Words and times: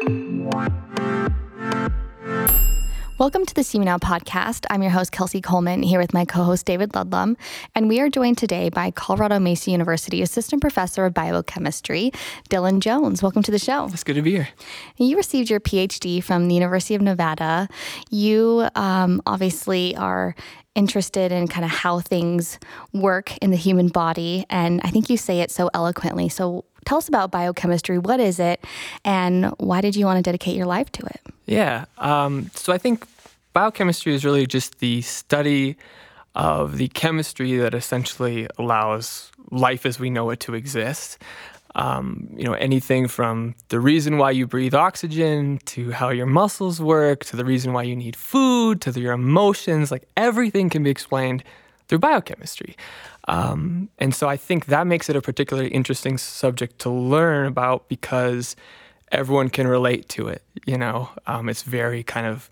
Welcome 0.00 0.48
to 3.44 3.54
the 3.54 3.60
CMU 3.60 3.84
Now 3.84 3.98
podcast. 3.98 4.64
I'm 4.70 4.80
your 4.80 4.92
host, 4.92 5.12
Kelsey 5.12 5.42
Coleman, 5.42 5.82
here 5.82 6.00
with 6.00 6.14
my 6.14 6.24
co 6.24 6.42
host, 6.42 6.64
David 6.64 6.94
Ludlum. 6.94 7.36
And 7.74 7.86
we 7.86 8.00
are 8.00 8.08
joined 8.08 8.38
today 8.38 8.70
by 8.70 8.92
Colorado 8.92 9.38
Mesa 9.38 9.70
University 9.70 10.22
Assistant 10.22 10.62
Professor 10.62 11.04
of 11.04 11.12
Biochemistry, 11.12 12.12
Dylan 12.48 12.80
Jones. 12.80 13.22
Welcome 13.22 13.42
to 13.42 13.50
the 13.50 13.58
show. 13.58 13.88
It's 13.92 14.02
good 14.02 14.16
to 14.16 14.22
be 14.22 14.30
here. 14.30 14.48
You 14.96 15.18
received 15.18 15.50
your 15.50 15.60
PhD 15.60 16.24
from 16.24 16.48
the 16.48 16.54
University 16.54 16.94
of 16.94 17.02
Nevada. 17.02 17.68
You 18.08 18.70
um, 18.74 19.20
obviously 19.26 19.94
are 19.96 20.34
interested 20.74 21.30
in 21.30 21.46
kind 21.46 21.64
of 21.64 21.70
how 21.70 22.00
things 22.00 22.58
work 22.94 23.36
in 23.38 23.50
the 23.50 23.56
human 23.56 23.88
body. 23.88 24.46
And 24.48 24.80
I 24.82 24.88
think 24.88 25.10
you 25.10 25.18
say 25.18 25.40
it 25.40 25.50
so 25.50 25.68
eloquently. 25.74 26.30
So 26.30 26.64
tell 26.84 26.98
us 26.98 27.08
about 27.08 27.30
biochemistry. 27.30 27.98
What 27.98 28.20
is 28.20 28.38
it? 28.38 28.64
And 29.04 29.46
why 29.58 29.80
did 29.80 29.96
you 29.96 30.06
want 30.06 30.18
to 30.18 30.22
dedicate 30.22 30.56
your 30.56 30.66
life 30.66 30.90
to 30.92 31.06
it? 31.06 31.20
Yeah. 31.46 31.84
Um, 31.98 32.50
so 32.54 32.72
I 32.72 32.78
think 32.78 33.06
biochemistry 33.52 34.14
is 34.14 34.24
really 34.24 34.46
just 34.46 34.78
the 34.78 35.02
study 35.02 35.76
of 36.34 36.76
the 36.76 36.88
chemistry 36.88 37.56
that 37.56 37.74
essentially 37.74 38.46
allows 38.58 39.32
life 39.50 39.84
as 39.84 39.98
we 39.98 40.10
know 40.10 40.30
it 40.30 40.40
to 40.40 40.54
exist. 40.54 41.18
Um, 41.74 42.28
you 42.36 42.44
know, 42.44 42.54
anything 42.54 43.06
from 43.06 43.54
the 43.68 43.78
reason 43.78 44.18
why 44.18 44.32
you 44.32 44.46
breathe 44.46 44.74
oxygen 44.74 45.58
to 45.66 45.92
how 45.92 46.10
your 46.10 46.26
muscles 46.26 46.80
work 46.80 47.24
to 47.26 47.36
the 47.36 47.44
reason 47.44 47.72
why 47.72 47.84
you 47.84 47.94
need 47.94 48.16
food 48.16 48.80
to 48.82 48.92
the, 48.92 49.00
your 49.00 49.12
emotions, 49.12 49.90
like 49.90 50.08
everything 50.16 50.68
can 50.68 50.82
be 50.82 50.90
explained 50.90 51.44
through 51.90 51.98
biochemistry. 51.98 52.76
Um, 53.26 53.90
and 53.98 54.14
so 54.14 54.28
I 54.28 54.36
think 54.36 54.66
that 54.66 54.86
makes 54.86 55.10
it 55.10 55.16
a 55.16 55.20
particularly 55.20 55.70
interesting 55.70 56.18
subject 56.18 56.78
to 56.78 56.90
learn 56.90 57.46
about 57.46 57.88
because 57.88 58.54
everyone 59.10 59.50
can 59.50 59.66
relate 59.66 60.08
to 60.10 60.28
it. 60.28 60.42
You 60.66 60.78
know, 60.78 61.10
um, 61.26 61.48
it's 61.48 61.64
very 61.64 62.04
kind 62.04 62.26
of 62.26 62.48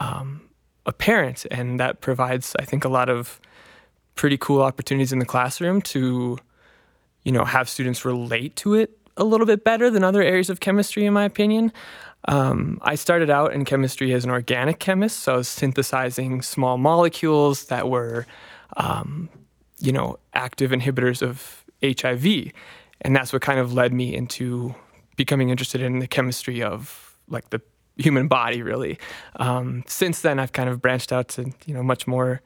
um, 0.00 0.42
apparent, 0.86 1.46
and 1.52 1.78
that 1.78 2.00
provides, 2.00 2.56
I 2.58 2.64
think, 2.64 2.84
a 2.84 2.88
lot 2.88 3.08
of 3.08 3.40
pretty 4.16 4.36
cool 4.36 4.60
opportunities 4.60 5.12
in 5.12 5.20
the 5.20 5.24
classroom 5.24 5.80
to, 5.82 6.36
you 7.22 7.32
know, 7.32 7.44
have 7.44 7.68
students 7.68 8.04
relate 8.04 8.56
to 8.56 8.74
it 8.74 8.98
a 9.16 9.24
little 9.24 9.46
bit 9.46 9.62
better 9.62 9.88
than 9.88 10.02
other 10.02 10.22
areas 10.22 10.50
of 10.50 10.58
chemistry, 10.58 11.06
in 11.06 11.12
my 11.12 11.24
opinion. 11.24 11.72
Um, 12.26 12.78
I 12.82 12.96
started 12.96 13.30
out 13.30 13.52
in 13.52 13.64
chemistry 13.64 14.12
as 14.12 14.24
an 14.24 14.30
organic 14.30 14.80
chemist, 14.80 15.20
so 15.20 15.34
I 15.34 15.36
was 15.36 15.48
synthesizing 15.48 16.42
small 16.42 16.76
molecules 16.76 17.66
that 17.66 17.88
were, 17.88 18.26
um, 18.76 19.28
you 19.78 19.92
know, 19.92 20.18
active 20.34 20.70
inhibitors 20.70 21.22
of 21.22 21.64
HIV, 21.82 22.52
and 23.00 23.16
that's 23.16 23.32
what 23.32 23.42
kind 23.42 23.58
of 23.58 23.72
led 23.72 23.92
me 23.92 24.14
into 24.14 24.74
becoming 25.16 25.50
interested 25.50 25.80
in 25.82 25.98
the 25.98 26.06
chemistry 26.06 26.62
of 26.62 27.18
like 27.28 27.50
the 27.50 27.60
human 27.96 28.28
body 28.28 28.62
really. 28.62 28.98
Um, 29.36 29.84
since 29.86 30.22
then 30.22 30.38
i've 30.38 30.52
kind 30.52 30.68
of 30.68 30.80
branched 30.80 31.12
out 31.12 31.28
to 31.28 31.52
you 31.66 31.74
know 31.74 31.82
much 31.82 32.06
more 32.06 32.40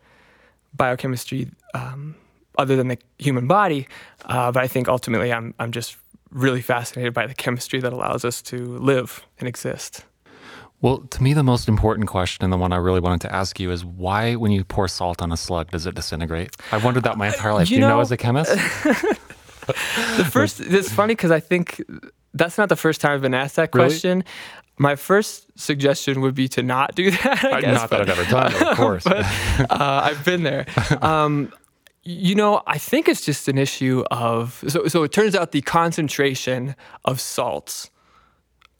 biochemistry 0.74 1.50
um, 1.74 2.16
other 2.58 2.74
than 2.74 2.88
the 2.88 2.98
human 3.18 3.46
body. 3.46 3.86
Uh, 4.24 4.50
but 4.50 4.62
i 4.62 4.66
think 4.66 4.88
ultimately 4.88 5.32
I'm, 5.32 5.54
I'm 5.60 5.70
just 5.70 5.96
really 6.30 6.62
fascinated 6.62 7.14
by 7.14 7.26
the 7.28 7.34
chemistry 7.34 7.80
that 7.80 7.92
allows 7.92 8.24
us 8.24 8.42
to 8.42 8.56
live 8.78 9.24
and 9.38 9.48
exist 9.48 10.04
well, 10.84 10.98
to 10.98 11.22
me, 11.22 11.32
the 11.32 11.42
most 11.42 11.66
important 11.66 12.08
question 12.08 12.44
and 12.44 12.52
the 12.52 12.58
one 12.58 12.70
I 12.70 12.76
really 12.76 13.00
wanted 13.00 13.22
to 13.22 13.34
ask 13.34 13.58
you 13.58 13.70
is 13.70 13.86
why, 13.86 14.34
when 14.34 14.52
you 14.52 14.64
pour 14.64 14.86
salt 14.86 15.22
on 15.22 15.32
a 15.32 15.36
slug, 15.38 15.70
does 15.70 15.86
it 15.86 15.94
disintegrate? 15.94 16.54
I've 16.72 16.84
wondered 16.84 17.04
that 17.04 17.16
my 17.16 17.28
entire 17.28 17.54
life. 17.54 17.70
You 17.70 17.76
Do 17.76 17.80
you 17.80 17.80
know, 17.80 17.96
know 17.96 18.00
as 18.00 18.12
a 18.12 18.18
chemist? 18.18 18.50
the 19.66 20.28
first, 20.30 20.60
it's 20.60 20.92
funny 20.92 21.14
because 21.14 21.30
I 21.30 21.40
think 21.40 21.82
that's 22.34 22.58
not 22.58 22.68
the 22.68 22.76
first 22.76 23.00
time 23.00 23.12
I've 23.12 23.22
been 23.22 23.32
asked 23.32 23.56
that 23.56 23.70
question. 23.70 24.18
Really? 24.18 24.30
My 24.76 24.94
first 24.94 25.58
suggestion 25.58 26.20
would 26.20 26.34
be 26.34 26.48
to 26.48 26.62
not 26.62 26.94
do 26.94 27.10
that. 27.12 27.42
I 27.42 27.62
guess, 27.62 27.80
not 27.80 27.88
but, 27.88 28.04
that 28.04 28.10
I've 28.10 28.18
ever 28.18 28.30
done 28.30 28.54
it, 28.54 28.62
of 28.62 28.76
course. 28.76 29.04
but, 29.04 29.24
uh, 29.70 30.02
I've 30.04 30.22
been 30.22 30.42
there. 30.42 30.66
Um, 31.00 31.50
you 32.02 32.34
know, 32.34 32.62
I 32.66 32.76
think 32.76 33.08
it's 33.08 33.24
just 33.24 33.48
an 33.48 33.56
issue 33.56 34.04
of 34.10 34.62
so. 34.68 34.86
So 34.88 35.02
it 35.02 35.12
turns 35.12 35.34
out 35.34 35.52
the 35.52 35.62
concentration 35.62 36.76
of 37.06 37.22
salts, 37.22 37.90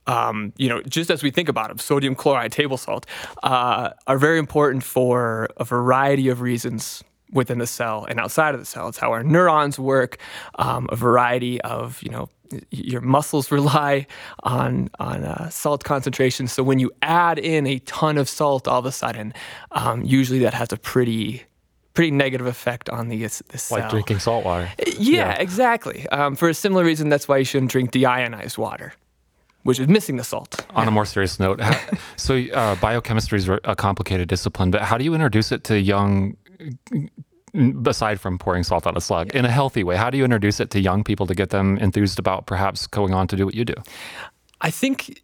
um, 0.06 0.52
you 0.56 0.68
know, 0.68 0.82
just 0.82 1.10
as 1.10 1.22
we 1.22 1.30
think 1.30 1.48
about 1.48 1.68
them, 1.68 1.78
sodium 1.78 2.14
chloride, 2.14 2.52
table 2.52 2.76
salt, 2.76 3.06
uh, 3.42 3.90
are 4.06 4.18
very 4.18 4.38
important 4.38 4.82
for 4.82 5.48
a 5.56 5.64
variety 5.64 6.28
of 6.28 6.40
reasons 6.40 7.02
within 7.32 7.58
the 7.58 7.66
cell 7.66 8.06
and 8.08 8.20
outside 8.20 8.54
of 8.54 8.60
the 8.60 8.66
cell. 8.66 8.88
It's 8.88 8.98
how 8.98 9.10
our 9.12 9.22
neurons 9.22 9.78
work, 9.78 10.18
um, 10.56 10.88
a 10.90 10.96
variety 10.96 11.60
of, 11.62 12.02
you 12.02 12.10
know, 12.10 12.28
your 12.70 13.00
muscles 13.00 13.50
rely 13.58 14.06
on 14.42 14.88
on 15.00 15.24
uh, 15.24 15.48
salt 15.50 15.84
concentration. 15.84 16.46
So 16.46 16.62
when 16.62 16.78
you 16.78 16.92
add 17.02 17.38
in 17.38 17.66
a 17.66 17.78
ton 17.80 18.18
of 18.18 18.28
salt, 18.28 18.68
all 18.68 18.78
of 18.78 18.86
a 18.86 18.92
sudden, 18.92 19.34
um, 19.72 20.04
usually 20.04 20.38
that 20.40 20.54
has 20.54 20.72
a 20.72 20.76
pretty 20.76 21.44
pretty 21.94 22.10
negative 22.10 22.46
effect 22.46 22.90
on 22.90 23.08
the, 23.08 23.22
the 23.22 23.58
cell. 23.58 23.78
Like 23.78 23.88
drinking 23.88 24.18
salt 24.18 24.44
water. 24.44 24.68
Yeah, 24.78 24.94
yeah. 24.98 25.32
exactly. 25.34 26.08
Um, 26.08 26.34
for 26.34 26.48
a 26.48 26.54
similar 26.54 26.84
reason, 26.84 27.08
that's 27.08 27.28
why 27.28 27.38
you 27.38 27.44
shouldn't 27.44 27.70
drink 27.70 27.92
deionized 27.92 28.58
water 28.58 28.92
which 29.64 29.80
is 29.80 29.88
missing 29.88 30.16
the 30.16 30.24
salt. 30.24 30.64
On 30.70 30.84
yeah. 30.84 30.88
a 30.88 30.90
more 30.90 31.04
serious 31.04 31.40
note, 31.40 31.60
how, 31.60 31.78
so 32.16 32.36
uh, 32.36 32.76
biochemistry 32.76 33.38
is 33.38 33.48
a 33.48 33.74
complicated 33.74 34.28
discipline, 34.28 34.70
but 34.70 34.82
how 34.82 34.96
do 34.96 35.04
you 35.04 35.14
introduce 35.14 35.50
it 35.52 35.64
to 35.64 35.80
young 35.80 36.36
aside 37.86 38.20
from 38.20 38.38
pouring 38.38 38.64
salt 38.64 38.86
on 38.86 38.96
a 38.96 39.00
slug 39.00 39.34
in 39.34 39.44
a 39.44 39.50
healthy 39.50 39.84
way 39.84 39.94
how 39.94 40.10
do 40.10 40.18
you 40.18 40.24
introduce 40.24 40.58
it 40.58 40.70
to 40.70 40.80
young 40.80 41.04
people 41.04 41.24
to 41.24 41.36
get 41.36 41.50
them 41.50 41.78
enthused 41.78 42.18
about 42.18 42.46
perhaps 42.46 42.88
going 42.88 43.14
on 43.14 43.28
to 43.28 43.36
do 43.36 43.44
what 43.44 43.54
you 43.54 43.64
do 43.64 43.74
i 44.60 44.70
think 44.70 45.22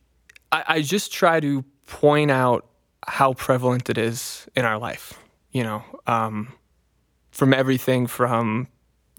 i, 0.52 0.62
I 0.68 0.82
just 0.82 1.12
try 1.12 1.40
to 1.40 1.64
point 1.86 2.30
out 2.30 2.66
how 3.08 3.32
prevalent 3.32 3.90
it 3.90 3.98
is 3.98 4.46
in 4.54 4.64
our 4.64 4.78
life 4.78 5.18
you 5.50 5.64
know 5.64 5.82
um, 6.06 6.52
from 7.32 7.52
everything 7.52 8.06
from 8.06 8.68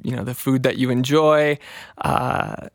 you 0.04 0.16
know 0.16 0.24
the 0.24 0.34
food 0.34 0.64
that 0.64 0.78
you 0.78 0.90
enjoy 0.90 1.58
uh, 1.98 2.68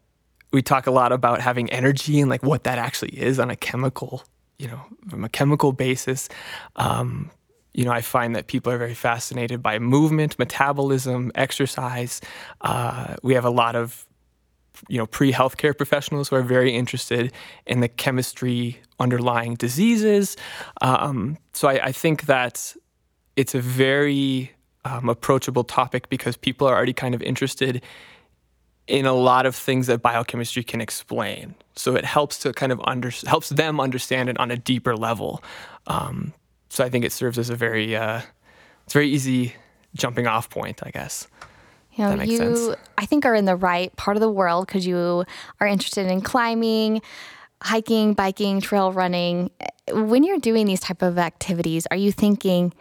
we 0.56 0.62
talk 0.62 0.86
a 0.86 0.90
lot 0.90 1.12
about 1.12 1.40
having 1.40 1.70
energy 1.70 2.20
and 2.20 2.30
like 2.30 2.42
what 2.42 2.64
that 2.64 2.78
actually 2.78 3.10
is 3.10 3.38
on 3.38 3.50
a 3.50 3.56
chemical 3.56 4.24
you 4.58 4.66
know 4.66 4.80
from 5.08 5.22
a 5.22 5.28
chemical 5.28 5.72
basis 5.72 6.28
um, 6.76 7.30
you 7.76 7.84
know, 7.84 7.92
I 7.92 8.00
find 8.00 8.34
that 8.34 8.46
people 8.46 8.72
are 8.72 8.78
very 8.78 8.94
fascinated 8.94 9.62
by 9.62 9.78
movement, 9.78 10.38
metabolism, 10.38 11.30
exercise. 11.34 12.22
Uh, 12.62 13.16
we 13.22 13.34
have 13.34 13.44
a 13.44 13.50
lot 13.50 13.76
of, 13.76 14.06
you 14.88 14.96
know, 14.96 15.04
pre-healthcare 15.04 15.76
professionals 15.76 16.30
who 16.30 16.36
are 16.36 16.42
very 16.42 16.74
interested 16.74 17.32
in 17.66 17.80
the 17.80 17.88
chemistry 17.88 18.80
underlying 18.98 19.56
diseases. 19.56 20.38
Um, 20.80 21.36
so 21.52 21.68
I, 21.68 21.88
I, 21.88 21.92
think 21.92 22.24
that 22.26 22.74
it's 23.36 23.54
a 23.54 23.60
very 23.60 24.52
um, 24.86 25.10
approachable 25.10 25.64
topic 25.64 26.08
because 26.08 26.34
people 26.34 26.66
are 26.66 26.74
already 26.74 26.94
kind 26.94 27.14
of 27.14 27.20
interested 27.20 27.82
in 28.86 29.06
a 29.06 29.12
lot 29.12 29.46
of 29.46 29.56
things 29.56 29.88
that 29.88 30.00
biochemistry 30.00 30.62
can 30.62 30.80
explain. 30.80 31.54
So 31.74 31.96
it 31.96 32.04
helps 32.04 32.38
to 32.40 32.52
kind 32.52 32.72
of 32.72 32.80
under, 32.84 33.10
helps 33.26 33.48
them 33.48 33.80
understand 33.80 34.28
it 34.28 34.38
on 34.38 34.50
a 34.50 34.56
deeper 34.56 34.96
level. 34.96 35.42
Um, 35.86 36.32
so 36.68 36.84
I 36.84 36.88
think 36.88 37.04
it 37.04 37.12
serves 37.12 37.38
as 37.38 37.50
a 37.50 37.56
very 37.56 37.96
uh, 37.96 38.20
it's 38.84 38.92
very 38.92 39.08
easy 39.08 39.54
jumping 39.94 40.26
off 40.26 40.50
point, 40.50 40.80
I 40.84 40.90
guess. 40.90 41.26
You 41.94 42.04
know, 42.04 42.22
you 42.22 42.36
sense. 42.36 42.76
I 42.98 43.06
think 43.06 43.24
are 43.24 43.34
in 43.34 43.46
the 43.46 43.56
right 43.56 43.94
part 43.96 44.16
of 44.16 44.20
the 44.20 44.30
world 44.30 44.66
because 44.66 44.86
you 44.86 45.24
are 45.60 45.66
interested 45.66 46.06
in 46.10 46.20
climbing, 46.20 47.00
hiking, 47.62 48.12
biking, 48.12 48.60
trail 48.60 48.92
running. 48.92 49.50
When 49.90 50.22
you're 50.22 50.38
doing 50.38 50.66
these 50.66 50.80
type 50.80 51.00
of 51.00 51.18
activities, 51.18 51.86
are 51.90 51.96
you 51.96 52.12
thinking 52.12 52.74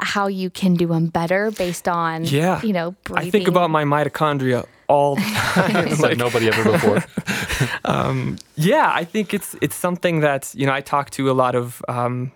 how 0.00 0.26
you 0.26 0.50
can 0.50 0.74
do 0.74 0.88
them 0.88 1.06
better 1.06 1.50
based 1.50 1.88
on 1.88 2.24
yeah. 2.24 2.62
you 2.62 2.72
know, 2.72 2.94
breathing? 3.04 3.28
I 3.28 3.30
think 3.30 3.48
about 3.48 3.70
my 3.70 3.84
mitochondria 3.84 4.66
all 4.88 5.16
the 5.16 5.22
time. 5.22 5.74
like, 5.74 5.98
like 5.98 6.18
nobody 6.18 6.48
ever 6.48 6.72
before. 6.72 7.04
um, 7.84 8.38
yeah, 8.56 8.90
I 8.92 9.04
think 9.04 9.34
it's 9.34 9.56
it's 9.60 9.76
something 9.76 10.20
that 10.20 10.52
you 10.54 10.66
know 10.66 10.72
I 10.72 10.80
talk 10.80 11.10
to 11.10 11.30
a 11.30 11.32
lot 11.32 11.54
of 11.54 11.82
um, 11.88 12.32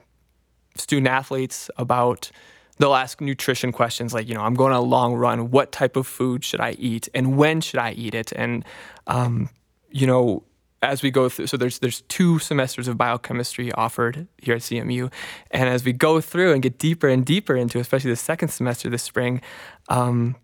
student 0.76 1.08
athletes 1.08 1.70
about 1.76 2.30
they'll 2.78 2.94
ask 2.94 3.20
nutrition 3.20 3.70
questions 3.70 4.12
like, 4.12 4.28
you 4.28 4.34
know, 4.34 4.40
I'm 4.40 4.54
going 4.54 4.72
on 4.72 4.78
a 4.78 4.82
long 4.84 5.14
run. 5.14 5.50
What 5.50 5.72
type 5.72 5.96
of 5.96 6.06
food 6.06 6.44
should 6.44 6.60
I 6.60 6.72
eat, 6.72 7.08
and 7.14 7.36
when 7.36 7.60
should 7.60 7.78
I 7.80 7.92
eat 7.92 8.14
it? 8.14 8.32
And 8.32 8.64
um, 9.06 9.50
you 9.90 10.06
know, 10.06 10.44
as 10.82 11.02
we 11.02 11.10
go 11.10 11.28
through, 11.28 11.46
so 11.46 11.56
there's 11.56 11.78
there's 11.78 12.02
two 12.02 12.38
semesters 12.38 12.88
of 12.88 12.98
biochemistry 12.98 13.72
offered 13.72 14.26
here 14.38 14.56
at 14.56 14.62
CMU, 14.62 15.10
and 15.50 15.68
as 15.68 15.84
we 15.84 15.92
go 15.92 16.20
through 16.20 16.52
and 16.52 16.62
get 16.62 16.78
deeper 16.78 17.08
and 17.08 17.24
deeper 17.24 17.56
into, 17.56 17.78
especially 17.78 18.10
the 18.10 18.16
second 18.16 18.48
semester 18.48 18.90
this 18.90 19.02
spring, 19.02 19.40
um, 19.88 20.36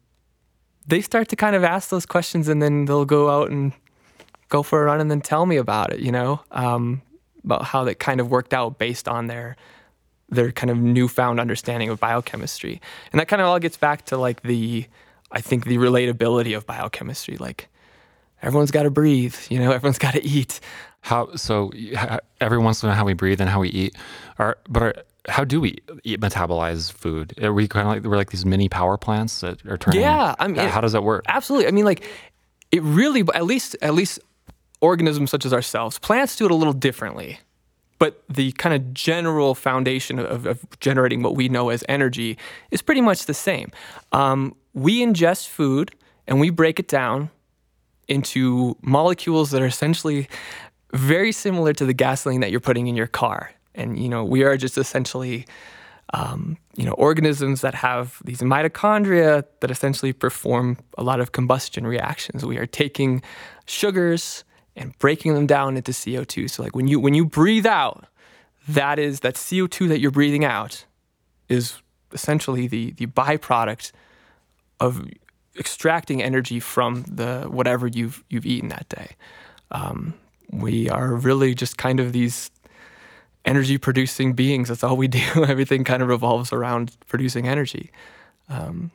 they 0.86 1.00
start 1.00 1.28
to 1.28 1.36
kind 1.36 1.56
of 1.56 1.64
ask 1.64 1.90
those 1.90 2.06
questions, 2.06 2.48
and 2.48 2.62
then 2.62 2.84
they'll 2.84 3.04
go 3.04 3.28
out 3.28 3.50
and 3.50 3.72
go 4.48 4.62
for 4.62 4.82
a 4.82 4.86
run, 4.86 5.00
and 5.00 5.10
then 5.10 5.20
tell 5.20 5.44
me 5.44 5.56
about 5.56 5.92
it. 5.92 6.00
You 6.00 6.12
know, 6.12 6.40
um, 6.52 7.02
about 7.44 7.64
how 7.64 7.84
that 7.84 7.98
kind 7.98 8.20
of 8.20 8.30
worked 8.30 8.54
out 8.54 8.78
based 8.78 9.08
on 9.08 9.26
their 9.26 9.56
their 10.28 10.52
kind 10.52 10.70
of 10.70 10.78
newfound 10.78 11.40
understanding 11.40 11.88
of 11.88 11.98
biochemistry. 11.98 12.80
And 13.12 13.20
that 13.20 13.28
kind 13.28 13.40
of 13.40 13.48
all 13.48 13.58
gets 13.58 13.76
back 13.76 14.04
to 14.06 14.18
like 14.18 14.42
the, 14.42 14.86
I 15.32 15.40
think, 15.40 15.64
the 15.64 15.78
relatability 15.78 16.56
of 16.56 16.66
biochemistry. 16.66 17.38
Like, 17.38 17.68
everyone's 18.42 18.70
got 18.70 18.84
to 18.84 18.90
breathe, 18.90 19.36
you 19.48 19.58
know, 19.58 19.72
everyone's 19.72 19.98
got 19.98 20.14
to 20.14 20.24
eat. 20.24 20.60
How 21.00 21.34
so? 21.36 21.70
Every 22.40 22.58
once 22.58 22.82
in 22.82 22.88
a 22.88 22.90
while, 22.90 22.96
how 22.98 23.04
we 23.04 23.14
breathe 23.14 23.40
and 23.40 23.48
how 23.48 23.60
we 23.60 23.68
eat, 23.68 23.96
are 24.38 24.58
but 24.68 24.82
are, 24.82 24.94
how 25.28 25.44
do 25.44 25.60
we 25.60 25.78
eat 26.04 26.20
metabolize 26.20 26.90
food? 26.92 27.34
Are 27.42 27.52
we 27.52 27.68
kind 27.68 27.86
of 27.86 27.94
like 27.94 28.10
we're 28.10 28.16
like 28.16 28.30
these 28.30 28.46
mini 28.46 28.68
power 28.68 28.96
plants 28.96 29.40
that 29.40 29.64
are 29.66 29.78
turning? 29.78 30.00
Yeah, 30.00 30.34
I 30.38 30.48
mean, 30.48 30.68
how 30.68 30.80
does 30.80 30.92
that 30.92 31.02
work? 31.02 31.24
Absolutely. 31.28 31.68
I 31.68 31.70
mean, 31.70 31.84
like 31.84 32.04
it 32.72 32.82
really, 32.82 33.24
at 33.34 33.44
least 33.44 33.76
at 33.80 33.94
least 33.94 34.18
organisms 34.80 35.30
such 35.30 35.44
as 35.44 35.52
ourselves, 35.52 35.98
plants 35.98 36.36
do 36.36 36.44
it 36.44 36.50
a 36.50 36.54
little 36.54 36.72
differently. 36.72 37.40
But 37.98 38.22
the 38.28 38.52
kind 38.52 38.74
of 38.74 38.94
general 38.94 39.56
foundation 39.56 40.20
of, 40.20 40.46
of 40.46 40.64
generating 40.78 41.22
what 41.22 41.34
we 41.34 41.48
know 41.48 41.70
as 41.70 41.82
energy 41.88 42.38
is 42.70 42.80
pretty 42.80 43.00
much 43.00 43.26
the 43.26 43.34
same. 43.34 43.72
Um, 44.12 44.54
we 44.72 45.04
ingest 45.04 45.48
food 45.48 45.92
and 46.28 46.38
we 46.38 46.50
break 46.50 46.78
it 46.78 46.86
down 46.86 47.30
into 48.08 48.76
molecules 48.82 49.50
that 49.50 49.62
are 49.62 49.66
essentially 49.66 50.28
very 50.92 51.32
similar 51.32 51.72
to 51.74 51.84
the 51.84 51.92
gasoline 51.92 52.40
that 52.40 52.50
you're 52.50 52.60
putting 52.60 52.86
in 52.86 52.96
your 52.96 53.06
car. 53.06 53.52
And 53.74 53.98
you 53.98 54.08
know, 54.08 54.24
we 54.24 54.42
are 54.42 54.56
just 54.56 54.78
essentially 54.78 55.46
um, 56.14 56.56
you 56.76 56.84
know, 56.84 56.92
organisms 56.92 57.60
that 57.60 57.74
have 57.74 58.20
these 58.24 58.40
mitochondria 58.40 59.44
that 59.60 59.70
essentially 59.70 60.12
perform 60.12 60.78
a 60.96 61.02
lot 61.02 61.20
of 61.20 61.32
combustion 61.32 61.86
reactions. 61.86 62.44
We 62.44 62.56
are 62.56 62.66
taking 62.66 63.22
sugars 63.66 64.44
and 64.74 64.98
breaking 64.98 65.34
them 65.34 65.46
down 65.46 65.76
into 65.76 65.92
CO2. 65.92 66.48
So 66.48 66.62
like 66.62 66.74
when 66.74 66.88
you 66.88 66.98
when 66.98 67.14
you 67.14 67.26
breathe 67.26 67.66
out, 67.66 68.06
that 68.68 68.98
is 68.98 69.20
that 69.20 69.34
CO2 69.34 69.88
that 69.88 70.00
you're 70.00 70.10
breathing 70.10 70.44
out 70.44 70.86
is 71.48 71.82
essentially 72.12 72.66
the 72.66 72.92
the 72.92 73.06
byproduct 73.06 73.92
of 74.80 75.06
extracting 75.58 76.22
energy 76.22 76.60
from 76.60 77.02
the 77.02 77.46
whatever 77.48 77.86
you've 77.86 78.24
you've 78.28 78.46
eaten 78.46 78.68
that 78.68 78.88
day. 78.88 79.16
Um, 79.70 80.14
we 80.50 80.88
are 80.88 81.14
really 81.14 81.54
just 81.54 81.76
kind 81.76 82.00
of 82.00 82.12
these 82.12 82.50
energy 83.44 83.78
producing 83.78 84.34
beings. 84.34 84.68
That's 84.68 84.84
all 84.84 84.96
we 84.96 85.08
do. 85.08 85.44
Everything 85.48 85.84
kind 85.84 86.02
of 86.02 86.08
revolves 86.08 86.52
around 86.52 86.96
producing 87.06 87.46
energy. 87.46 87.90
Um, 88.48 88.90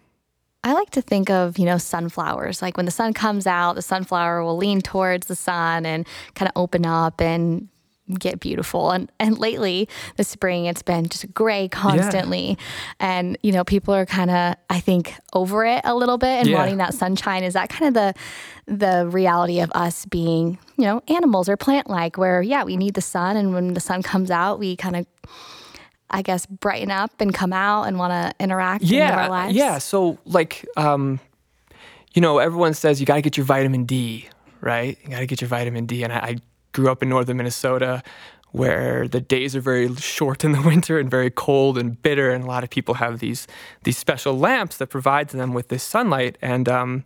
I 0.63 0.73
like 0.73 0.91
to 0.91 1.01
think 1.01 1.29
of, 1.29 1.57
you 1.57 1.65
know, 1.65 1.77
sunflowers. 1.77 2.61
Like 2.61 2.77
when 2.77 2.85
the 2.85 2.91
sun 2.91 3.13
comes 3.13 3.45
out, 3.45 3.73
the 3.73 3.81
sunflower 3.81 4.43
will 4.43 4.55
lean 4.55 4.81
towards 4.81 5.27
the 5.27 5.35
sun 5.35 5.85
and 5.85 6.07
kind 6.35 6.47
of 6.47 6.53
open 6.55 6.85
up 6.85 7.19
and 7.19 7.67
get 8.19 8.39
beautiful. 8.39 8.91
And 8.91 9.11
and 9.19 9.37
lately, 9.37 9.87
this 10.17 10.27
spring, 10.27 10.65
it's 10.65 10.81
been 10.81 11.07
just 11.07 11.33
gray 11.33 11.67
constantly. 11.67 12.49
Yeah. 12.49 12.55
And 12.99 13.37
you 13.41 13.51
know, 13.51 13.63
people 13.63 13.93
are 13.93 14.05
kind 14.05 14.31
of, 14.31 14.55
I 14.69 14.79
think, 14.79 15.15
over 15.33 15.65
it 15.65 15.81
a 15.83 15.95
little 15.95 16.17
bit 16.17 16.39
and 16.39 16.47
yeah. 16.47 16.57
wanting 16.57 16.77
that 16.77 16.93
sunshine. 16.93 17.43
Is 17.43 17.53
that 17.53 17.69
kind 17.69 17.87
of 17.87 17.93
the 17.93 18.13
the 18.65 19.07
reality 19.07 19.59
of 19.59 19.71
us 19.73 20.05
being, 20.05 20.57
you 20.77 20.85
know, 20.85 21.01
animals 21.07 21.49
or 21.49 21.57
plant 21.57 21.89
like, 21.89 22.17
where 22.17 22.41
yeah, 22.41 22.63
we 22.63 22.77
need 22.77 22.93
the 22.93 23.01
sun, 23.01 23.37
and 23.37 23.53
when 23.53 23.73
the 23.73 23.81
sun 23.81 24.03
comes 24.03 24.31
out, 24.31 24.59
we 24.59 24.75
kind 24.75 24.95
of 24.95 25.05
I 26.09 26.21
guess 26.21 26.45
brighten 26.45 26.91
up 26.91 27.11
and 27.19 27.33
come 27.33 27.53
out 27.53 27.83
and 27.83 27.97
want 27.97 28.11
to 28.11 28.43
interact 28.43 28.83
yeah, 28.83 29.27
Yeah. 29.53 29.79
So 29.79 30.19
like 30.25 30.65
um, 30.77 31.19
you 32.13 32.21
know, 32.21 32.37
everyone 32.37 32.73
says 32.73 32.99
you 32.99 33.05
got 33.05 33.15
to 33.15 33.21
get 33.21 33.37
your 33.37 33.45
vitamin 33.45 33.85
D, 33.85 34.27
right? 34.61 34.97
You 35.03 35.09
got 35.09 35.19
to 35.19 35.25
get 35.25 35.41
your 35.41 35.47
vitamin 35.47 35.85
D, 35.85 36.03
and 36.03 36.13
I, 36.13 36.17
I 36.17 36.35
grew 36.73 36.89
up 36.89 37.01
in 37.01 37.09
northern 37.09 37.37
Minnesota 37.37 38.03
where 38.53 39.07
the 39.07 39.19
days 39.19 39.55
are 39.55 39.61
very 39.61 39.93
short 39.95 40.43
in 40.43 40.51
the 40.51 40.61
winter 40.65 40.99
and 40.99 41.09
very 41.09 41.31
cold 41.31 41.77
and 41.77 42.01
bitter, 42.01 42.31
and 42.31 42.43
a 42.43 42.47
lot 42.47 42.63
of 42.63 42.69
people 42.69 42.93
have 42.95 43.19
these 43.19 43.47
these 43.83 43.97
special 43.97 44.37
lamps 44.37 44.77
that 44.77 44.87
provide 44.87 45.29
them 45.29 45.53
with 45.53 45.67
this 45.67 45.83
sunlight. 45.83 46.37
And 46.41 46.69
um, 46.69 47.03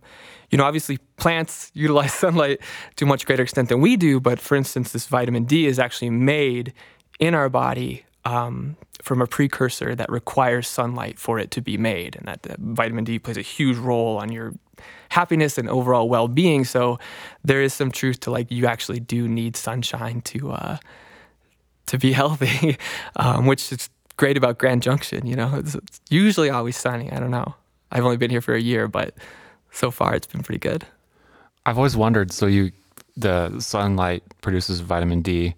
you 0.50 0.58
know, 0.58 0.64
obviously, 0.64 0.98
plants 1.16 1.70
utilize 1.74 2.12
sunlight 2.12 2.60
to 2.96 3.04
a 3.04 3.08
much 3.08 3.26
greater 3.26 3.42
extent 3.42 3.70
than 3.70 3.80
we 3.80 3.96
do. 3.96 4.20
But 4.20 4.38
for 4.40 4.56
instance, 4.56 4.92
this 4.92 5.06
vitamin 5.06 5.44
D 5.44 5.66
is 5.66 5.78
actually 5.78 6.10
made 6.10 6.72
in 7.18 7.34
our 7.34 7.48
body 7.48 8.04
um, 8.24 8.76
from 9.02 9.22
a 9.22 9.26
precursor 9.26 9.94
that 9.94 10.10
requires 10.10 10.68
sunlight 10.68 11.18
for 11.18 11.38
it 11.38 11.50
to 11.52 11.60
be 11.60 11.76
made, 11.76 12.16
and 12.16 12.26
that 12.26 12.58
vitamin 12.58 13.04
D 13.04 13.18
plays 13.18 13.36
a 13.36 13.42
huge 13.42 13.76
role 13.76 14.18
on 14.18 14.30
your 14.30 14.54
happiness 15.10 15.58
and 15.58 15.68
overall 15.68 16.08
well-being. 16.08 16.64
So 16.64 16.98
there 17.44 17.62
is 17.62 17.72
some 17.72 17.90
truth 17.90 18.20
to 18.20 18.30
like 18.30 18.50
you 18.50 18.66
actually 18.66 19.00
do 19.00 19.28
need 19.28 19.56
sunshine 19.56 20.20
to 20.22 20.52
uh, 20.52 20.76
to 21.86 21.98
be 21.98 22.12
healthy, 22.20 22.76
um, 23.16 23.46
which 23.46 23.72
is 23.72 23.88
great 24.16 24.36
about 24.36 24.58
Grand 24.58 24.82
Junction. 24.82 25.26
You 25.26 25.36
know, 25.36 25.54
it's, 25.56 25.74
it's 25.74 26.00
usually 26.10 26.50
always 26.50 26.76
sunny. 26.76 27.10
I 27.10 27.18
don't 27.18 27.30
know. 27.30 27.54
I've 27.90 28.04
only 28.04 28.18
been 28.18 28.30
here 28.30 28.42
for 28.42 28.54
a 28.54 28.60
year, 28.60 28.86
but 28.88 29.14
so 29.70 29.90
far 29.90 30.14
it's 30.14 30.26
been 30.26 30.42
pretty 30.42 30.58
good. 30.58 30.86
I've 31.64 31.78
always 31.78 31.96
wondered. 31.96 32.32
So 32.32 32.46
you, 32.46 32.72
the 33.16 33.58
sunlight 33.60 34.22
produces 34.42 34.80
vitamin 34.80 35.22
D 35.22 35.54